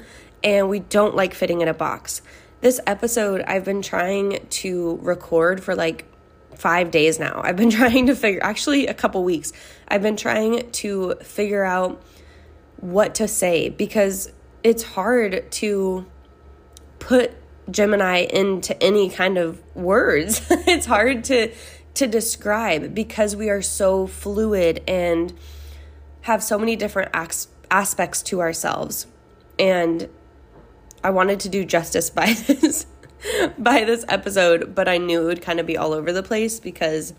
and 0.48 0.70
we 0.70 0.80
don't 0.80 1.14
like 1.14 1.34
fitting 1.34 1.60
in 1.60 1.68
a 1.68 1.74
box. 1.74 2.22
This 2.62 2.80
episode 2.88 3.42
I've 3.42 3.66
been 3.66 3.82
trying 3.82 4.48
to 4.48 4.98
record 5.02 5.62
for 5.62 5.76
like 5.76 6.06
five 6.56 6.90
days 6.90 7.20
now. 7.20 7.42
I've 7.44 7.58
been 7.58 7.70
trying 7.82 8.08
to 8.08 8.16
figure, 8.16 8.42
actually, 8.42 8.88
a 8.88 8.94
couple 8.94 9.26
weeks. 9.26 9.52
I've 9.90 10.02
been 10.02 10.16
trying 10.16 10.72
to 10.72 11.16
figure 11.16 11.66
out 11.66 12.02
what 12.78 13.16
to 13.16 13.28
say 13.28 13.68
because 13.68 14.32
it's 14.64 14.84
hard 14.84 15.52
to 15.52 16.06
put 17.00 17.34
Gemini 17.70 18.20
into 18.20 18.82
any 18.82 19.10
kind 19.10 19.38
of 19.38 19.62
words. 19.76 20.42
it's 20.50 20.86
hard 20.86 21.26
to 21.26 21.52
to 21.96 22.08
describe 22.08 22.94
because 22.94 23.36
we 23.36 23.50
are 23.50 23.62
so 23.62 24.08
fluid 24.08 24.82
and 24.88 25.34
have 26.22 26.42
so 26.42 26.58
many 26.58 26.78
different 26.78 27.10
as- 27.14 27.50
aspects 27.70 28.22
to 28.22 28.40
ourselves. 28.40 29.08
And 29.60 30.08
I 31.04 31.10
wanted 31.10 31.40
to 31.42 31.50
do 31.50 31.66
justice 31.66 32.10
by 32.10 32.34
this 32.48 32.86
by 33.58 33.84
this 33.84 34.06
episode, 34.08 34.76
but 34.76 34.88
I 34.88 34.98
knew 34.98 35.24
it 35.24 35.26
would 35.26 35.42
kind 35.42 35.60
of 35.60 35.66
be 35.66 35.78
all 35.78 35.94
over 35.94 36.14
the 36.14 36.24
place 36.24 36.60
because 36.60 37.14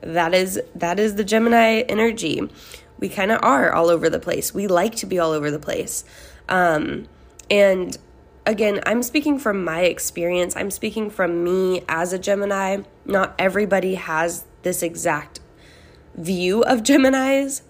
that 0.00 0.34
is 0.34 0.60
that 0.74 0.98
is 0.98 1.14
the 1.14 1.24
Gemini 1.24 1.80
energy. 1.88 2.40
We 2.98 3.08
kind 3.08 3.30
of 3.30 3.40
are 3.42 3.72
all 3.72 3.90
over 3.90 4.08
the 4.08 4.18
place. 4.18 4.54
We 4.54 4.66
like 4.66 4.96
to 4.96 5.06
be 5.06 5.18
all 5.18 5.32
over 5.32 5.50
the 5.50 5.58
place. 5.58 6.04
Um, 6.48 7.06
and 7.50 7.96
again, 8.46 8.80
I'm 8.86 9.02
speaking 9.02 9.38
from 9.38 9.62
my 9.64 9.82
experience. 9.82 10.56
I'm 10.56 10.70
speaking 10.70 11.10
from 11.10 11.44
me 11.44 11.82
as 11.88 12.12
a 12.12 12.18
Gemini. 12.18 12.78
Not 13.04 13.34
everybody 13.38 13.96
has 13.96 14.44
this 14.62 14.82
exact 14.82 15.40
view 16.14 16.62
of 16.62 16.82
Geminis, 16.82 17.62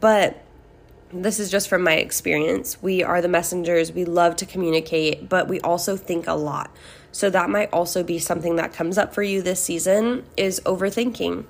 but 0.00 0.41
this 1.12 1.38
is 1.38 1.50
just 1.50 1.68
from 1.68 1.82
my 1.82 1.94
experience. 1.94 2.80
We 2.82 3.02
are 3.02 3.20
the 3.20 3.28
messengers. 3.28 3.92
We 3.92 4.04
love 4.04 4.36
to 4.36 4.46
communicate, 4.46 5.28
but 5.28 5.48
we 5.48 5.60
also 5.60 5.96
think 5.96 6.26
a 6.26 6.34
lot. 6.34 6.74
So 7.10 7.28
that 7.30 7.50
might 7.50 7.70
also 7.72 8.02
be 8.02 8.18
something 8.18 8.56
that 8.56 8.72
comes 8.72 8.96
up 8.96 9.14
for 9.14 9.22
you 9.22 9.42
this 9.42 9.62
season 9.62 10.24
is 10.36 10.60
overthinking. 10.64 11.44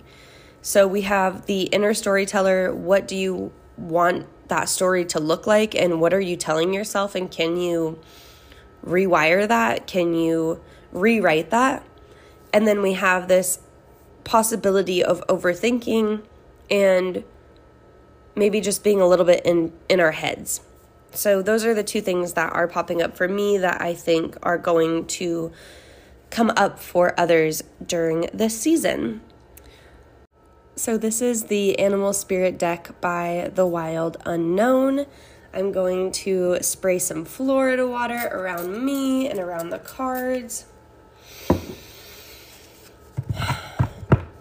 So 0.60 0.86
we 0.86 1.02
have 1.02 1.46
the 1.46 1.62
inner 1.62 1.94
storyteller. 1.94 2.74
What 2.74 3.06
do 3.06 3.16
you 3.16 3.52
want 3.76 4.26
that 4.48 4.68
story 4.68 5.04
to 5.06 5.20
look 5.20 5.46
like 5.46 5.74
and 5.74 6.00
what 6.00 6.12
are 6.12 6.20
you 6.20 6.36
telling 6.36 6.74
yourself 6.74 7.14
and 7.14 7.30
can 7.30 7.56
you 7.56 7.98
rewire 8.84 9.46
that? 9.46 9.86
Can 9.86 10.14
you 10.14 10.60
rewrite 10.92 11.50
that? 11.50 11.84
And 12.52 12.66
then 12.66 12.82
we 12.82 12.94
have 12.94 13.28
this 13.28 13.60
possibility 14.24 15.02
of 15.02 15.26
overthinking 15.28 16.22
and 16.70 17.24
maybe 18.34 18.60
just 18.60 18.82
being 18.82 19.00
a 19.00 19.06
little 19.06 19.26
bit 19.26 19.44
in 19.44 19.72
in 19.88 20.00
our 20.00 20.12
heads. 20.12 20.60
So 21.14 21.42
those 21.42 21.64
are 21.64 21.74
the 21.74 21.82
two 21.82 22.00
things 22.00 22.32
that 22.34 22.52
are 22.52 22.66
popping 22.66 23.02
up 23.02 23.16
for 23.16 23.28
me 23.28 23.58
that 23.58 23.82
I 23.82 23.92
think 23.94 24.36
are 24.42 24.56
going 24.56 25.06
to 25.06 25.52
come 26.30 26.50
up 26.56 26.78
for 26.78 27.18
others 27.20 27.62
during 27.86 28.30
this 28.32 28.58
season. 28.58 29.20
So 30.74 30.96
this 30.96 31.20
is 31.20 31.44
the 31.44 31.78
Animal 31.78 32.14
Spirit 32.14 32.58
deck 32.58 32.98
by 33.02 33.50
The 33.54 33.66
Wild 33.66 34.16
Unknown. 34.24 35.04
I'm 35.52 35.70
going 35.70 36.12
to 36.12 36.62
spray 36.62 36.98
some 36.98 37.26
Florida 37.26 37.86
water 37.86 38.30
around 38.32 38.82
me 38.82 39.28
and 39.28 39.38
around 39.38 39.68
the 39.68 39.78
cards. 39.78 40.64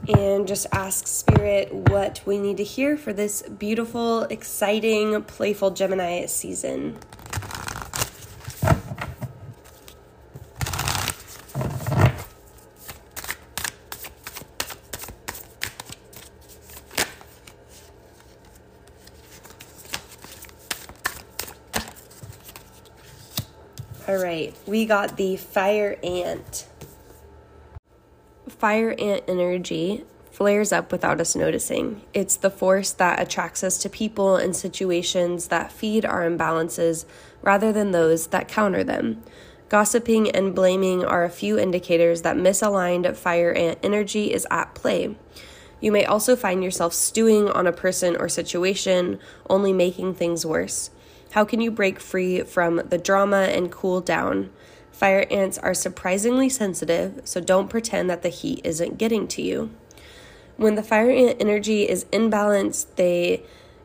And 0.07 0.47
just 0.47 0.67
ask 0.71 1.07
Spirit 1.07 1.73
what 1.73 2.21
we 2.25 2.37
need 2.37 2.57
to 2.57 2.63
hear 2.63 2.97
for 2.97 3.13
this 3.13 3.43
beautiful, 3.43 4.23
exciting, 4.23 5.21
playful 5.23 5.71
Gemini 5.71 6.25
season. 6.25 6.97
All 24.07 24.17
right, 24.17 24.53
we 24.65 24.85
got 24.85 25.15
the 25.15 25.37
fire 25.37 25.97
ant 26.03 26.65
fire 28.61 28.93
ant 28.99 29.23
energy 29.27 30.03
flares 30.29 30.71
up 30.71 30.91
without 30.91 31.19
us 31.19 31.35
noticing. 31.35 31.99
It's 32.13 32.35
the 32.35 32.51
force 32.51 32.91
that 32.91 33.19
attracts 33.19 33.63
us 33.63 33.79
to 33.79 33.89
people 33.89 34.35
and 34.35 34.55
situations 34.55 35.47
that 35.47 35.71
feed 35.71 36.05
our 36.05 36.29
imbalances 36.29 37.05
rather 37.41 37.71
than 37.73 37.89
those 37.89 38.27
that 38.27 38.47
counter 38.47 38.83
them. 38.83 39.23
Gossiping 39.69 40.29
and 40.29 40.53
blaming 40.53 41.03
are 41.03 41.23
a 41.23 41.29
few 41.31 41.57
indicators 41.57 42.21
that 42.21 42.35
misaligned 42.35 43.15
fire 43.17 43.51
ant 43.51 43.79
energy 43.81 44.31
is 44.31 44.45
at 44.51 44.75
play. 44.75 45.15
You 45.79 45.91
may 45.91 46.05
also 46.05 46.35
find 46.35 46.63
yourself 46.63 46.93
stewing 46.93 47.49
on 47.49 47.65
a 47.65 47.73
person 47.73 48.15
or 48.15 48.29
situation, 48.29 49.17
only 49.49 49.73
making 49.73 50.13
things 50.13 50.45
worse. 50.45 50.91
How 51.31 51.45
can 51.45 51.61
you 51.61 51.71
break 51.71 51.99
free 51.99 52.43
from 52.43 52.75
the 52.87 52.99
drama 52.99 53.47
and 53.49 53.71
cool 53.71 54.01
down? 54.01 54.51
Fire 55.01 55.25
ants 55.31 55.57
are 55.57 55.73
surprisingly 55.73 56.47
sensitive, 56.47 57.21
so 57.23 57.41
don't 57.41 57.71
pretend 57.71 58.07
that 58.11 58.21
the 58.21 58.29
heat 58.29 58.61
isn't 58.63 58.99
getting 58.99 59.27
to 59.29 59.41
you. 59.41 59.71
When 60.57 60.75
the 60.75 60.83
fire 60.83 61.09
ant 61.09 61.37
energy 61.39 61.89
is 61.89 62.05
imbalanced, 62.13 62.85
they 62.97 63.41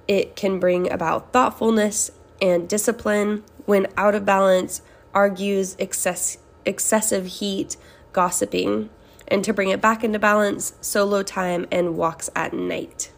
it 0.07 0.37
can 0.37 0.61
bring 0.61 0.93
about 0.93 1.33
thoughtfulness 1.33 2.11
and 2.43 2.69
discipline. 2.69 3.45
When 3.65 3.87
out 3.97 4.15
of 4.15 4.27
balance, 4.27 4.83
argues, 5.15 5.75
excess, 5.79 6.37
excessive 6.67 7.25
heat, 7.25 7.79
gossiping. 8.13 8.91
And 9.27 9.43
to 9.45 9.55
bring 9.55 9.71
it 9.71 9.81
back 9.81 10.05
into 10.05 10.19
balance, 10.19 10.75
solo 10.83 11.23
time 11.23 11.67
and 11.73 11.97
walks 11.97 12.29
at 12.37 12.53
night. 12.53 13.11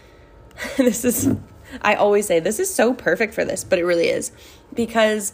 this 0.76 1.04
is 1.04 1.36
I 1.82 1.94
always 1.94 2.26
say 2.26 2.40
this 2.40 2.58
is 2.58 2.74
so 2.74 2.94
perfect 2.94 3.32
for 3.32 3.44
this, 3.44 3.62
but 3.62 3.78
it 3.78 3.84
really 3.84 4.08
is 4.08 4.32
because 4.74 5.32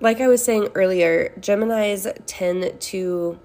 like 0.00 0.20
I 0.20 0.28
was 0.28 0.44
saying 0.44 0.68
earlier, 0.74 1.32
Geminis 1.38 2.10
tend 2.26 2.80
to 2.80 3.38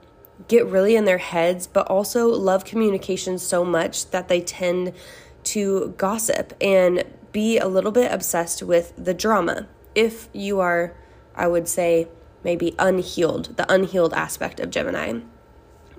get 0.47 0.65
really 0.65 0.95
in 0.95 1.05
their 1.05 1.17
heads, 1.17 1.67
but 1.67 1.87
also 1.87 2.27
love 2.27 2.65
communication 2.65 3.37
so 3.37 3.63
much 3.63 4.09
that 4.11 4.27
they 4.27 4.41
tend 4.41 4.93
to 5.43 5.93
gossip 5.97 6.53
and 6.59 7.03
be 7.31 7.57
a 7.57 7.67
little 7.67 7.91
bit 7.91 8.11
obsessed 8.11 8.63
with 8.63 8.93
the 8.97 9.13
drama. 9.13 9.67
If 9.93 10.29
you 10.33 10.59
are, 10.59 10.95
I 11.35 11.47
would 11.47 11.67
say, 11.67 12.07
maybe 12.43 12.75
unhealed, 12.79 13.57
the 13.57 13.71
unhealed 13.71 14.13
aspect 14.13 14.59
of 14.59 14.69
Gemini. 14.69 15.19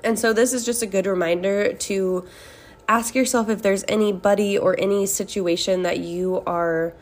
And 0.02 0.18
so 0.18 0.32
this 0.32 0.52
is 0.52 0.64
just 0.64 0.82
a 0.82 0.86
good 0.86 1.06
reminder 1.06 1.72
to 1.72 2.26
ask 2.88 3.14
yourself 3.14 3.48
if 3.48 3.62
there's 3.62 3.84
anybody 3.88 4.56
or 4.56 4.78
any 4.78 5.06
situation 5.06 5.82
that 5.82 5.98
you 5.98 6.42
are 6.46 6.94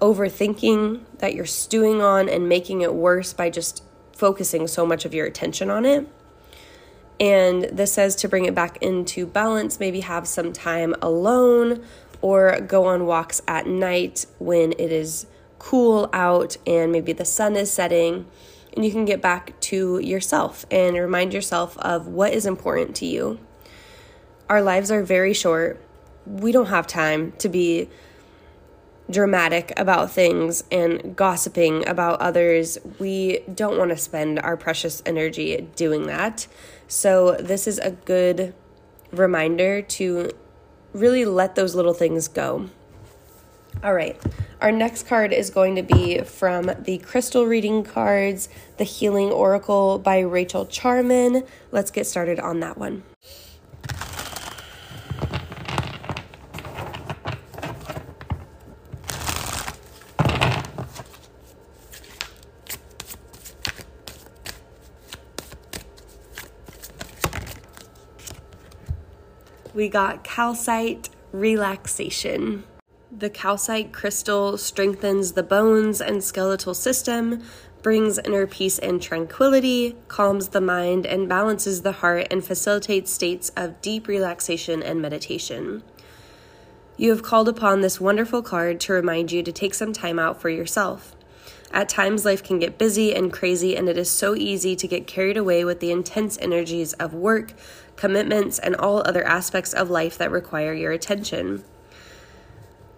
overthinking 0.00 1.00
that 1.18 1.34
you're 1.34 1.46
stewing 1.46 2.02
on 2.02 2.28
and 2.28 2.48
making 2.48 2.80
it 2.80 2.94
worse 2.94 3.32
by 3.32 3.50
just 3.50 3.82
focusing 4.12 4.66
so 4.66 4.86
much 4.86 5.04
of 5.04 5.14
your 5.14 5.26
attention 5.26 5.70
on 5.70 5.84
it. 5.84 6.06
And 7.20 7.64
this 7.64 7.92
says 7.92 8.16
to 8.16 8.28
bring 8.28 8.44
it 8.44 8.54
back 8.54 8.78
into 8.82 9.26
balance, 9.26 9.78
maybe 9.78 10.00
have 10.00 10.26
some 10.26 10.52
time 10.52 10.94
alone 11.00 11.84
or 12.20 12.60
go 12.60 12.86
on 12.86 13.06
walks 13.06 13.40
at 13.46 13.66
night 13.66 14.26
when 14.38 14.72
it 14.72 14.90
is 14.90 15.26
cool 15.58 16.08
out 16.12 16.56
and 16.66 16.90
maybe 16.90 17.12
the 17.12 17.24
sun 17.24 17.56
is 17.56 17.72
setting. 17.72 18.26
And 18.74 18.84
you 18.84 18.90
can 18.90 19.04
get 19.04 19.22
back 19.22 19.58
to 19.60 20.00
yourself 20.00 20.66
and 20.70 20.96
remind 20.96 21.32
yourself 21.32 21.78
of 21.78 22.08
what 22.08 22.32
is 22.32 22.44
important 22.44 22.96
to 22.96 23.06
you. 23.06 23.38
Our 24.48 24.62
lives 24.62 24.90
are 24.90 25.02
very 25.02 25.32
short. 25.32 25.80
We 26.26 26.50
don't 26.50 26.66
have 26.66 26.86
time 26.86 27.32
to 27.38 27.48
be 27.48 27.88
dramatic 29.10 29.72
about 29.76 30.10
things 30.10 30.64
and 30.70 31.14
gossiping 31.16 31.86
about 31.86 32.20
others. 32.20 32.78
We 32.98 33.40
don't 33.52 33.78
want 33.78 33.90
to 33.90 33.96
spend 33.96 34.38
our 34.40 34.56
precious 34.56 35.02
energy 35.04 35.68
doing 35.76 36.06
that. 36.06 36.46
So, 36.88 37.36
this 37.36 37.66
is 37.66 37.78
a 37.78 37.92
good 37.92 38.54
reminder 39.10 39.82
to 39.82 40.30
really 40.92 41.24
let 41.24 41.54
those 41.54 41.74
little 41.74 41.94
things 41.94 42.28
go. 42.28 42.70
All 43.82 43.92
right, 43.92 44.20
our 44.60 44.72
next 44.72 45.06
card 45.06 45.32
is 45.32 45.50
going 45.50 45.74
to 45.76 45.82
be 45.82 46.20
from 46.20 46.70
the 46.78 46.98
Crystal 46.98 47.44
Reading 47.44 47.84
Cards, 47.84 48.48
The 48.78 48.84
Healing 48.84 49.30
Oracle 49.30 49.98
by 49.98 50.20
Rachel 50.20 50.64
Charman. 50.64 51.44
Let's 51.70 51.90
get 51.90 52.06
started 52.06 52.38
on 52.38 52.60
that 52.60 52.78
one. 52.78 53.02
We 69.74 69.88
got 69.88 70.22
calcite 70.22 71.10
relaxation. 71.32 72.64
The 73.10 73.30
calcite 73.30 73.92
crystal 73.92 74.56
strengthens 74.56 75.32
the 75.32 75.42
bones 75.42 76.00
and 76.00 76.22
skeletal 76.22 76.74
system, 76.74 77.42
brings 77.82 78.18
inner 78.18 78.46
peace 78.46 78.78
and 78.78 79.02
tranquility, 79.02 79.96
calms 80.08 80.48
the 80.48 80.60
mind, 80.60 81.04
and 81.04 81.28
balances 81.28 81.82
the 81.82 81.92
heart 81.92 82.26
and 82.30 82.44
facilitates 82.44 83.12
states 83.12 83.50
of 83.56 83.80
deep 83.82 84.08
relaxation 84.08 84.82
and 84.82 85.02
meditation. 85.02 85.82
You 86.96 87.10
have 87.10 87.22
called 87.22 87.48
upon 87.48 87.80
this 87.80 88.00
wonderful 88.00 88.42
card 88.42 88.80
to 88.80 88.92
remind 88.92 89.32
you 89.32 89.42
to 89.42 89.52
take 89.52 89.74
some 89.74 89.92
time 89.92 90.18
out 90.18 90.40
for 90.40 90.48
yourself. 90.48 91.14
At 91.72 91.88
times, 91.88 92.24
life 92.24 92.42
can 92.42 92.60
get 92.60 92.78
busy 92.78 93.12
and 93.12 93.32
crazy, 93.32 93.76
and 93.76 93.88
it 93.88 93.98
is 93.98 94.08
so 94.08 94.36
easy 94.36 94.76
to 94.76 94.86
get 94.86 95.08
carried 95.08 95.36
away 95.36 95.64
with 95.64 95.80
the 95.80 95.90
intense 95.90 96.38
energies 96.40 96.92
of 96.94 97.12
work, 97.12 97.52
commitments, 98.04 98.58
and 98.58 98.76
all 98.76 99.00
other 99.06 99.26
aspects 99.26 99.72
of 99.72 99.88
life 99.88 100.18
that 100.18 100.30
require 100.30 100.74
your 100.74 100.92
attention. 100.92 101.64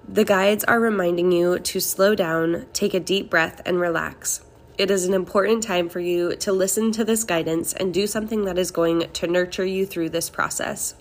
The 0.09 0.25
guides 0.25 0.65
are 0.65 0.81
reminding 0.81 1.31
you 1.31 1.61
to 1.61 1.79
slow 1.79 2.17
down, 2.17 2.67
take 2.73 2.93
a 2.93 2.99
deep 2.99 3.31
breath, 3.31 3.63
and 3.65 3.79
relax. 3.79 4.45
It 4.77 4.91
is 4.91 5.05
an 5.05 5.15
important 5.15 5.63
time 5.63 5.89
for 5.89 6.01
you 6.01 6.35
to 6.35 6.53
listen 6.53 6.91
to 6.91 7.05
this 7.05 7.23
guidance 7.23 7.73
and 7.73 7.95
do 7.95 8.09
something 8.09 8.47
that 8.47 8.59
is 8.59 8.73
going 8.73 9.09
to 9.13 9.29
nurture 9.29 9.65
you 9.65 9.87
through 9.87 10.09
this 10.09 10.29
process. 10.29 10.97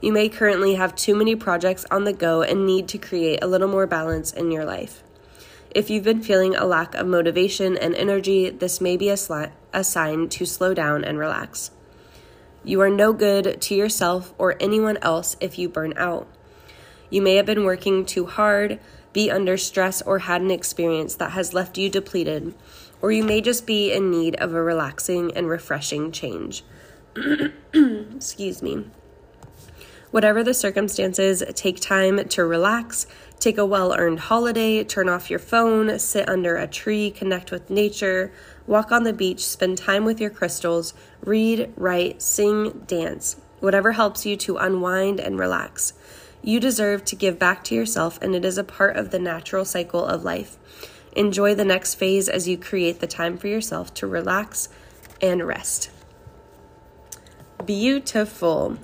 You 0.00 0.14
may 0.14 0.30
currently 0.30 0.76
have 0.76 0.96
too 0.96 1.14
many 1.14 1.36
projects 1.36 1.84
on 1.90 2.04
the 2.04 2.14
go 2.14 2.40
and 2.40 2.64
need 2.64 2.88
to 2.88 2.96
create 2.96 3.44
a 3.44 3.46
little 3.46 3.68
more 3.68 3.86
balance 3.86 4.32
in 4.32 4.50
your 4.50 4.64
life. 4.64 5.02
If 5.74 5.90
you've 5.90 6.04
been 6.04 6.22
feeling 6.22 6.56
a 6.56 6.64
lack 6.64 6.94
of 6.94 7.06
motivation 7.06 7.76
and 7.76 7.94
energy, 7.96 8.48
this 8.48 8.80
may 8.80 8.96
be 8.96 9.10
a, 9.10 9.14
sli- 9.16 9.52
a 9.74 9.84
sign 9.84 10.30
to 10.30 10.46
slow 10.46 10.72
down 10.72 11.04
and 11.04 11.18
relax. 11.18 11.70
You 12.64 12.80
are 12.80 12.90
no 12.90 13.12
good 13.12 13.60
to 13.60 13.74
yourself 13.74 14.32
or 14.38 14.56
anyone 14.60 14.98
else 14.98 15.36
if 15.40 15.58
you 15.58 15.68
burn 15.68 15.94
out. 15.96 16.28
You 17.10 17.20
may 17.20 17.34
have 17.36 17.46
been 17.46 17.64
working 17.64 18.04
too 18.04 18.26
hard, 18.26 18.78
be 19.12 19.30
under 19.30 19.56
stress, 19.56 20.00
or 20.00 20.20
had 20.20 20.42
an 20.42 20.50
experience 20.50 21.16
that 21.16 21.32
has 21.32 21.52
left 21.52 21.76
you 21.76 21.90
depleted, 21.90 22.54
or 23.00 23.10
you 23.10 23.24
may 23.24 23.40
just 23.40 23.66
be 23.66 23.92
in 23.92 24.10
need 24.10 24.36
of 24.36 24.54
a 24.54 24.62
relaxing 24.62 25.32
and 25.36 25.48
refreshing 25.48 26.12
change. 26.12 26.64
Excuse 27.74 28.62
me. 28.62 28.86
Whatever 30.12 30.44
the 30.44 30.54
circumstances, 30.54 31.42
take 31.54 31.80
time 31.80 32.28
to 32.28 32.44
relax, 32.44 33.06
Take 33.42 33.58
a 33.58 33.66
well 33.66 33.92
earned 33.98 34.20
holiday, 34.20 34.84
turn 34.84 35.08
off 35.08 35.28
your 35.28 35.40
phone, 35.40 35.98
sit 35.98 36.28
under 36.28 36.54
a 36.54 36.68
tree, 36.68 37.10
connect 37.10 37.50
with 37.50 37.70
nature, 37.70 38.32
walk 38.68 38.92
on 38.92 39.02
the 39.02 39.12
beach, 39.12 39.44
spend 39.44 39.78
time 39.78 40.04
with 40.04 40.20
your 40.20 40.30
crystals, 40.30 40.94
read, 41.24 41.72
write, 41.76 42.22
sing, 42.22 42.84
dance, 42.86 43.34
whatever 43.58 43.90
helps 43.90 44.24
you 44.24 44.36
to 44.36 44.58
unwind 44.58 45.18
and 45.18 45.40
relax. 45.40 45.92
You 46.40 46.60
deserve 46.60 47.04
to 47.06 47.16
give 47.16 47.40
back 47.40 47.64
to 47.64 47.74
yourself, 47.74 48.16
and 48.22 48.36
it 48.36 48.44
is 48.44 48.58
a 48.58 48.62
part 48.62 48.96
of 48.96 49.10
the 49.10 49.18
natural 49.18 49.64
cycle 49.64 50.06
of 50.06 50.22
life. 50.22 50.56
Enjoy 51.16 51.52
the 51.52 51.64
next 51.64 51.96
phase 51.96 52.28
as 52.28 52.46
you 52.46 52.56
create 52.56 53.00
the 53.00 53.08
time 53.08 53.36
for 53.36 53.48
yourself 53.48 53.92
to 53.94 54.06
relax 54.06 54.68
and 55.20 55.44
rest. 55.44 55.90
Beautiful. 57.66 58.78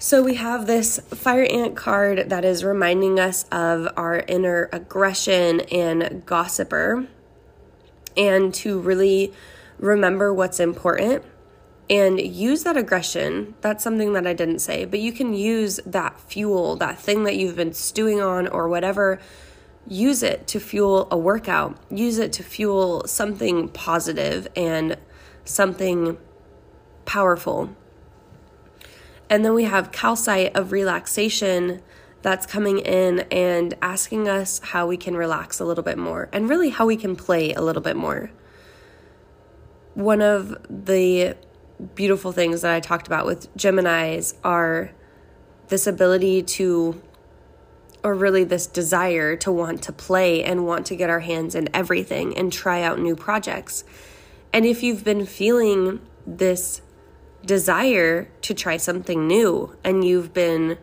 So, 0.00 0.22
we 0.22 0.34
have 0.34 0.68
this 0.68 1.00
fire 1.12 1.42
ant 1.42 1.74
card 1.74 2.30
that 2.30 2.44
is 2.44 2.62
reminding 2.62 3.18
us 3.18 3.44
of 3.50 3.88
our 3.96 4.20
inner 4.20 4.68
aggression 4.72 5.60
and 5.72 6.24
gossiper, 6.24 7.08
and 8.16 8.54
to 8.54 8.78
really 8.78 9.32
remember 9.76 10.32
what's 10.32 10.60
important 10.60 11.24
and 11.90 12.20
use 12.20 12.62
that 12.62 12.76
aggression. 12.76 13.54
That's 13.60 13.82
something 13.82 14.12
that 14.12 14.24
I 14.24 14.34
didn't 14.34 14.60
say, 14.60 14.84
but 14.84 15.00
you 15.00 15.10
can 15.10 15.34
use 15.34 15.80
that 15.84 16.20
fuel, 16.20 16.76
that 16.76 17.00
thing 17.00 17.24
that 17.24 17.34
you've 17.34 17.56
been 17.56 17.72
stewing 17.72 18.20
on 18.20 18.46
or 18.46 18.68
whatever. 18.68 19.18
Use 19.88 20.22
it 20.22 20.46
to 20.48 20.60
fuel 20.60 21.08
a 21.10 21.16
workout. 21.16 21.76
Use 21.90 22.18
it 22.18 22.32
to 22.34 22.44
fuel 22.44 23.04
something 23.08 23.68
positive 23.70 24.46
and 24.54 24.96
something 25.44 26.18
powerful. 27.04 27.74
And 29.30 29.44
then 29.44 29.54
we 29.54 29.64
have 29.64 29.92
calcite 29.92 30.56
of 30.56 30.72
relaxation 30.72 31.82
that's 32.22 32.46
coming 32.46 32.78
in 32.78 33.20
and 33.30 33.74
asking 33.80 34.28
us 34.28 34.60
how 34.62 34.86
we 34.86 34.96
can 34.96 35.16
relax 35.16 35.60
a 35.60 35.64
little 35.64 35.84
bit 35.84 35.98
more 35.98 36.28
and 36.32 36.48
really 36.48 36.70
how 36.70 36.86
we 36.86 36.96
can 36.96 37.14
play 37.14 37.52
a 37.52 37.60
little 37.60 37.82
bit 37.82 37.96
more. 37.96 38.30
One 39.94 40.20
of 40.20 40.56
the 40.68 41.36
beautiful 41.94 42.32
things 42.32 42.62
that 42.62 42.74
I 42.74 42.80
talked 42.80 43.06
about 43.06 43.26
with 43.26 43.54
Geminis 43.56 44.34
are 44.42 44.90
this 45.68 45.86
ability 45.86 46.42
to, 46.42 47.00
or 48.02 48.14
really 48.14 48.44
this 48.44 48.66
desire 48.66 49.36
to 49.36 49.52
want 49.52 49.82
to 49.82 49.92
play 49.92 50.42
and 50.42 50.66
want 50.66 50.86
to 50.86 50.96
get 50.96 51.10
our 51.10 51.20
hands 51.20 51.54
in 51.54 51.68
everything 51.74 52.36
and 52.36 52.52
try 52.52 52.82
out 52.82 52.98
new 52.98 53.14
projects. 53.14 53.84
And 54.52 54.64
if 54.64 54.82
you've 54.82 55.04
been 55.04 55.26
feeling 55.26 56.00
this 56.26 56.80
desire 57.48 58.28
to 58.42 58.54
try 58.54 58.76
something 58.76 59.26
new 59.26 59.76
and 59.82 60.04
you've 60.04 60.32
been 60.32 60.78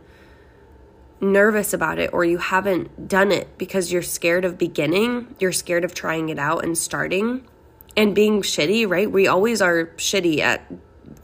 nervous 1.22 1.74
about 1.74 2.00
it 2.00 2.10
or 2.12 2.26
you 2.26 2.40
haven't 2.40 3.08
done 3.08 3.32
it 3.32 3.58
because 3.58 3.94
you're 3.94 4.02
scared 4.02 4.44
of 4.44 4.58
beginning, 4.58 5.34
you're 5.40 5.54
scared 5.54 5.86
of 5.86 5.94
trying 5.94 6.28
it 6.30 6.40
out 6.40 6.66
and 6.66 6.78
starting 6.78 7.48
and 7.96 8.14
being 8.14 8.42
shitty, 8.42 8.90
right? 8.90 9.10
We 9.10 9.28
always 9.28 9.62
are 9.62 9.86
shitty 9.98 10.40
at 10.40 10.70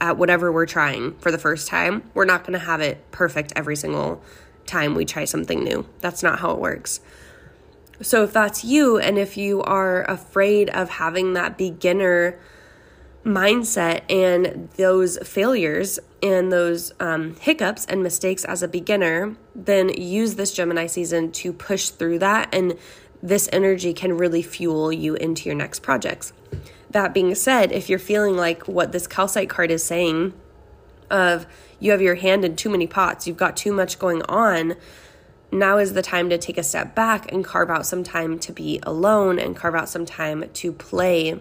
at 0.00 0.16
whatever 0.16 0.50
we're 0.50 0.66
trying 0.66 1.16
for 1.18 1.30
the 1.30 1.38
first 1.38 1.68
time. 1.68 2.10
We're 2.14 2.24
not 2.24 2.42
going 2.42 2.54
to 2.58 2.64
have 2.64 2.80
it 2.80 3.10
perfect 3.10 3.52
every 3.54 3.76
single 3.76 4.22
time 4.64 4.94
we 4.94 5.04
try 5.04 5.24
something 5.24 5.62
new. 5.62 5.86
That's 6.00 6.22
not 6.22 6.38
how 6.38 6.52
it 6.52 6.58
works. 6.58 7.00
So, 8.00 8.24
if 8.24 8.32
that's 8.32 8.64
you, 8.64 8.98
and 8.98 9.18
if 9.18 9.36
you 9.36 9.62
are 9.62 10.02
afraid 10.10 10.70
of 10.70 10.88
having 10.88 11.34
that 11.34 11.58
beginner 11.58 12.38
mindset 13.24 14.02
and 14.10 14.68
those 14.76 15.18
failures 15.18 15.98
and 16.22 16.52
those 16.52 16.92
um, 17.00 17.36
hiccups 17.36 17.84
and 17.86 18.02
mistakes 18.02 18.44
as 18.44 18.62
a 18.62 18.68
beginner, 18.68 19.36
then 19.54 19.88
use 19.90 20.34
this 20.34 20.52
Gemini 20.52 20.86
season 20.86 21.30
to 21.32 21.52
push 21.52 21.90
through 21.90 22.18
that. 22.20 22.52
And 22.52 22.76
this 23.22 23.48
energy 23.52 23.92
can 23.92 24.16
really 24.16 24.42
fuel 24.42 24.92
you 24.92 25.14
into 25.14 25.48
your 25.48 25.54
next 25.54 25.80
projects. 25.80 26.32
That 26.90 27.14
being 27.14 27.34
said, 27.34 27.72
if 27.72 27.88
you're 27.88 27.98
feeling 27.98 28.36
like 28.36 28.66
what 28.68 28.92
this 28.92 29.06
calcite 29.06 29.48
card 29.48 29.70
is 29.70 29.84
saying, 29.84 30.34
of 31.10 31.46
you 31.78 31.92
have 31.92 32.02
your 32.02 32.16
hand 32.16 32.44
in 32.44 32.56
too 32.56 32.70
many 32.70 32.86
pots, 32.86 33.26
you've 33.26 33.36
got 33.36 33.56
too 33.56 33.72
much 33.72 33.98
going 33.98 34.22
on, 34.22 34.74
now 35.52 35.76
is 35.78 35.92
the 35.92 36.02
time 36.02 36.30
to 36.30 36.38
take 36.38 36.56
a 36.56 36.62
step 36.62 36.94
back 36.94 37.30
and 37.30 37.44
carve 37.44 37.70
out 37.70 37.86
some 37.86 38.02
time 38.02 38.38
to 38.40 38.52
be 38.52 38.80
alone 38.82 39.38
and 39.38 39.54
carve 39.54 39.74
out 39.74 39.88
some 39.88 40.06
time 40.06 40.48
to 40.54 40.72
play 40.72 41.40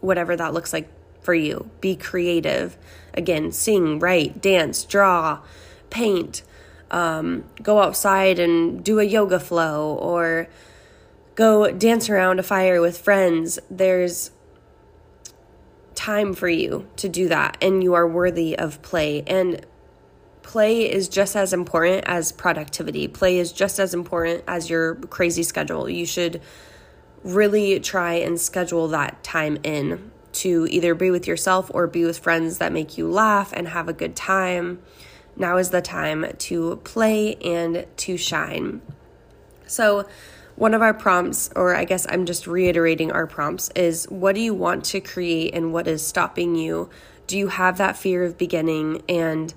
whatever 0.00 0.36
that 0.36 0.52
looks 0.52 0.72
like 0.72 0.88
for 1.26 1.34
you. 1.34 1.68
Be 1.80 1.96
creative. 1.96 2.78
Again, 3.12 3.50
sing, 3.50 3.98
write, 3.98 4.40
dance, 4.40 4.84
draw, 4.84 5.40
paint, 5.90 6.42
um, 6.90 7.44
go 7.60 7.80
outside 7.80 8.38
and 8.38 8.82
do 8.84 9.00
a 9.00 9.04
yoga 9.04 9.40
flow 9.40 9.94
or 9.94 10.48
go 11.34 11.70
dance 11.72 12.08
around 12.08 12.38
a 12.38 12.44
fire 12.44 12.80
with 12.80 12.96
friends. 12.96 13.58
There's 13.68 14.30
time 15.96 16.32
for 16.32 16.48
you 16.48 16.86
to 16.96 17.08
do 17.08 17.26
that 17.28 17.56
and 17.60 17.82
you 17.82 17.94
are 17.94 18.06
worthy 18.06 18.56
of 18.56 18.80
play. 18.82 19.24
And 19.26 19.66
play 20.42 20.88
is 20.88 21.08
just 21.08 21.34
as 21.34 21.52
important 21.52 22.04
as 22.06 22.30
productivity. 22.30 23.08
Play 23.08 23.38
is 23.38 23.50
just 23.50 23.80
as 23.80 23.94
important 23.94 24.44
as 24.46 24.70
your 24.70 24.94
crazy 24.94 25.42
schedule. 25.42 25.90
You 25.90 26.06
should 26.06 26.40
really 27.24 27.80
try 27.80 28.14
and 28.14 28.40
schedule 28.40 28.86
that 28.88 29.24
time 29.24 29.58
in 29.64 30.12
to 30.36 30.66
either 30.70 30.94
be 30.94 31.10
with 31.10 31.26
yourself 31.26 31.70
or 31.74 31.86
be 31.86 32.04
with 32.04 32.18
friends 32.18 32.58
that 32.58 32.72
make 32.72 32.96
you 32.96 33.10
laugh 33.10 33.52
and 33.52 33.68
have 33.68 33.88
a 33.88 33.92
good 33.92 34.16
time. 34.16 34.80
Now 35.36 35.56
is 35.56 35.70
the 35.70 35.82
time 35.82 36.26
to 36.38 36.76
play 36.84 37.34
and 37.36 37.86
to 37.98 38.16
shine. 38.16 38.80
So, 39.66 40.08
one 40.54 40.72
of 40.72 40.80
our 40.80 40.94
prompts, 40.94 41.50
or 41.54 41.74
I 41.74 41.84
guess 41.84 42.06
I'm 42.08 42.24
just 42.24 42.46
reiterating 42.46 43.12
our 43.12 43.26
prompts, 43.26 43.70
is 43.74 44.06
what 44.08 44.34
do 44.34 44.40
you 44.40 44.54
want 44.54 44.84
to 44.86 45.00
create 45.00 45.54
and 45.54 45.70
what 45.70 45.86
is 45.86 46.06
stopping 46.06 46.54
you? 46.54 46.88
Do 47.26 47.36
you 47.36 47.48
have 47.48 47.76
that 47.76 47.98
fear 47.98 48.24
of 48.24 48.38
beginning? 48.38 49.02
And 49.06 49.52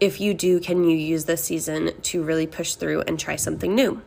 if 0.00 0.18
you 0.18 0.32
do, 0.32 0.58
can 0.58 0.84
you 0.84 0.96
use 0.96 1.26
this 1.26 1.44
season 1.44 2.00
to 2.00 2.22
really 2.22 2.46
push 2.46 2.76
through 2.76 3.02
and 3.02 3.20
try 3.20 3.36
something 3.36 3.74
new? 3.74 4.00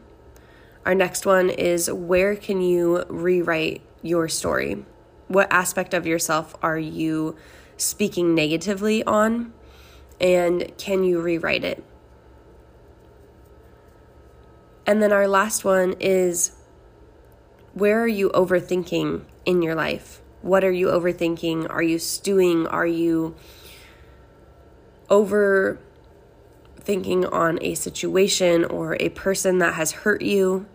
Our 0.85 0.95
next 0.95 1.27
one 1.27 1.51
is 1.51 1.91
where 1.91 2.35
can 2.35 2.61
you 2.61 3.03
rewrite 3.07 3.81
your 4.01 4.27
story? 4.27 4.85
What 5.29 5.47
aspect 5.53 5.93
of 5.93 6.05
yourself 6.05 6.55
are 6.61 6.77
you 6.77 7.37
speaking 7.77 8.35
negatively 8.35 9.03
on? 9.03 9.53
And 10.19 10.75
can 10.77 11.03
you 11.03 11.21
rewrite 11.21 11.63
it? 11.63 11.81
And 14.85 15.01
then 15.03 15.13
our 15.13 15.27
last 15.27 15.63
one 15.63 15.93
is 15.99 16.51
where 17.75 18.01
are 18.01 18.07
you 18.07 18.31
overthinking 18.31 19.23
in 19.45 19.61
your 19.61 19.75
life? 19.75 20.19
What 20.41 20.63
are 20.63 20.71
you 20.71 20.87
overthinking? 20.87 21.69
Are 21.69 21.83
you 21.83 21.99
stewing? 21.99 22.65
Are 22.65 22.87
you 22.87 23.35
overthinking 25.09 25.77
on 27.31 27.59
a 27.61 27.75
situation 27.75 28.65
or 28.65 28.97
a 28.99 29.09
person 29.09 29.59
that 29.59 29.75
has 29.75 29.91
hurt 29.91 30.23
you? 30.23 30.65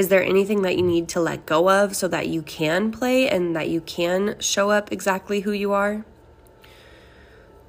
Is 0.00 0.08
there 0.08 0.24
anything 0.24 0.62
that 0.62 0.78
you 0.78 0.82
need 0.82 1.08
to 1.08 1.20
let 1.20 1.44
go 1.44 1.68
of 1.68 1.94
so 1.94 2.08
that 2.08 2.26
you 2.26 2.40
can 2.40 2.90
play 2.90 3.28
and 3.28 3.54
that 3.54 3.68
you 3.68 3.82
can 3.82 4.34
show 4.40 4.70
up 4.70 4.90
exactly 4.90 5.40
who 5.40 5.52
you 5.52 5.72
are? 5.72 6.06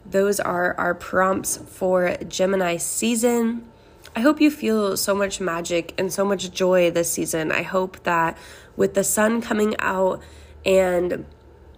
Those 0.05 0.39
are 0.39 0.73
our 0.79 0.95
prompts 0.95 1.57
for 1.57 2.15
Gemini 2.25 2.77
season. 2.77 3.67
I 4.15 4.21
hope 4.21 4.39
you 4.39 4.49
feel 4.49 4.95
so 4.95 5.13
much 5.13 5.41
magic 5.41 5.93
and 5.97 6.13
so 6.13 6.23
much 6.23 6.53
joy 6.53 6.89
this 6.89 7.11
season. 7.11 7.51
I 7.51 7.63
hope 7.63 8.01
that 8.03 8.37
with 8.77 8.93
the 8.93 9.03
sun 9.03 9.41
coming 9.41 9.75
out 9.79 10.23
and 10.65 11.25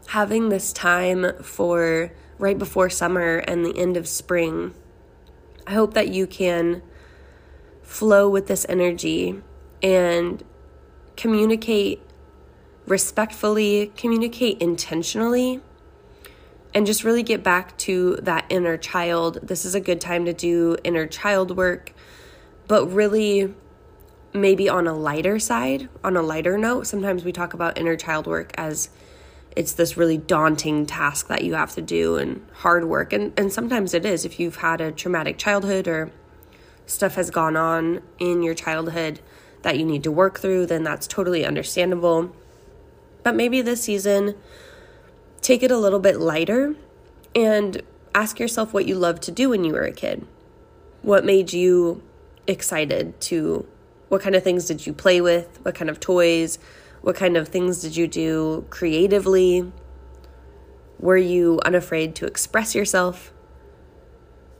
having 0.09 0.49
this 0.49 0.71
time 0.71 1.33
for 1.41 2.11
right 2.37 2.59
before 2.59 2.91
summer 2.91 3.37
and 3.37 3.65
the 3.65 3.75
end 3.75 3.97
of 3.97 4.07
spring, 4.07 4.75
I 5.65 5.73
hope 5.73 5.95
that 5.95 6.09
you 6.09 6.27
can 6.27 6.83
flow 7.81 8.29
with 8.29 8.45
this 8.45 8.67
energy 8.69 9.41
and 9.83 10.43
communicate 11.15 12.01
respectfully, 12.87 13.91
communicate 13.95 14.59
intentionally, 14.59 15.61
and 16.73 16.87
just 16.87 17.03
really 17.03 17.21
get 17.21 17.43
back 17.43 17.77
to 17.77 18.15
that 18.23 18.45
inner 18.49 18.77
child. 18.77 19.39
This 19.43 19.63
is 19.63 19.75
a 19.75 19.79
good 19.79 20.01
time 20.01 20.25
to 20.25 20.33
do 20.33 20.77
inner 20.83 21.05
child 21.05 21.55
work 21.55 21.93
but 22.67 22.87
really 22.87 23.53
maybe 24.33 24.67
on 24.67 24.87
a 24.87 24.93
lighter 24.93 25.37
side, 25.39 25.89
on 26.03 26.17
a 26.17 26.21
lighter 26.21 26.57
note. 26.57 26.87
Sometimes 26.87 27.23
we 27.23 27.31
talk 27.31 27.53
about 27.53 27.77
inner 27.77 27.95
child 27.95 28.25
work 28.25 28.51
as 28.57 28.89
it's 29.55 29.73
this 29.73 29.95
really 29.95 30.17
daunting 30.17 30.85
task 30.85 31.27
that 31.27 31.43
you 31.43 31.53
have 31.53 31.73
to 31.75 31.81
do 31.81 32.17
and 32.17 32.43
hard 32.53 32.85
work. 32.85 33.13
And, 33.13 33.37
and 33.37 33.53
sometimes 33.53 33.93
it 33.93 34.05
is 34.05 34.25
if 34.25 34.39
you've 34.39 34.57
had 34.57 34.81
a 34.81 34.91
traumatic 34.91 35.37
childhood 35.37 35.87
or 35.87 36.11
stuff 36.87 37.15
has 37.15 37.29
gone 37.29 37.55
on 37.55 38.01
in 38.17 38.41
your 38.41 38.55
childhood 38.55 39.19
that 39.63 39.79
you 39.79 39.85
need 39.85 40.03
to 40.03 40.11
work 40.11 40.39
through, 40.39 40.67
then 40.67 40.83
that's 40.83 41.07
totally 41.07 41.45
understandable. 41.45 42.33
But 43.23 43.35
maybe 43.35 43.61
this 43.61 43.81
season, 43.81 44.35
take 45.41 45.63
it 45.63 45.71
a 45.71 45.77
little 45.77 45.99
bit 45.99 46.19
lighter 46.19 46.75
and 47.33 47.81
ask 48.13 48.39
yourself 48.39 48.73
what 48.73 48.85
you 48.85 48.95
loved 48.95 49.23
to 49.23 49.31
do 49.31 49.49
when 49.49 49.63
you 49.63 49.73
were 49.73 49.85
a 49.85 49.91
kid. 49.91 50.27
What 51.01 51.25
made 51.25 51.51
you 51.51 52.03
excited 52.45 53.19
to 53.21 53.65
what 54.09 54.21
kind 54.21 54.35
of 54.35 54.43
things 54.43 54.67
did 54.67 54.85
you 54.85 54.93
play 54.93 55.21
with? 55.21 55.59
What 55.63 55.75
kind 55.75 55.89
of 55.89 55.99
toys? 55.99 56.59
What 57.01 57.15
kind 57.15 57.35
of 57.35 57.47
things 57.47 57.81
did 57.81 57.97
you 57.97 58.07
do 58.07 58.65
creatively? 58.69 59.71
Were 60.99 61.17
you 61.17 61.59
unafraid 61.65 62.15
to 62.15 62.25
express 62.25 62.75
yourself? 62.75 63.33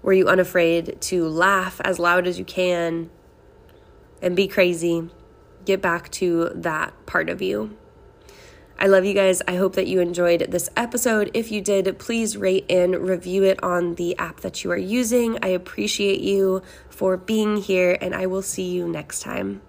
Were 0.02 0.14
you 0.14 0.28
unafraid 0.28 1.00
to 1.02 1.28
laugh 1.28 1.80
as 1.84 2.00
loud 2.00 2.26
as 2.28 2.40
you 2.40 2.46
can 2.46 3.10
and 4.24 4.36
be 4.36 4.48
crazy? 4.48 5.10
Get 5.66 5.82
back 5.82 6.10
to 6.14 6.50
that 6.56 6.94
part 7.06 7.30
of 7.30 7.42
you. 7.42 7.78
I 8.80 8.88
love 8.88 9.06
you 9.06 9.14
guys. 9.14 9.42
I 9.48 9.56
hope 9.56 9.76
that 9.76 9.88
you 9.88 10.00
enjoyed 10.00 10.48
this 10.50 10.70
episode. 10.76 11.32
If 11.34 11.52
you 11.52 11.62
did, 11.62 12.00
please 12.00 12.36
rate 12.36 12.66
and 12.70 12.98
review 12.98 13.44
it 13.44 13.64
on 13.64 13.96
the 13.96 14.18
app 14.18 14.42
that 14.42 14.64
you 14.64 14.72
are 14.72 14.78
using. 14.78 15.38
I 15.42 15.50
appreciate 15.50 16.22
you 16.22 16.64
for 16.90 17.16
being 17.16 17.58
here, 17.58 17.98
and 18.02 18.16
I 18.16 18.26
will 18.26 18.42
see 18.42 18.70
you 18.70 18.88
next 18.88 19.22
time. 19.22 19.62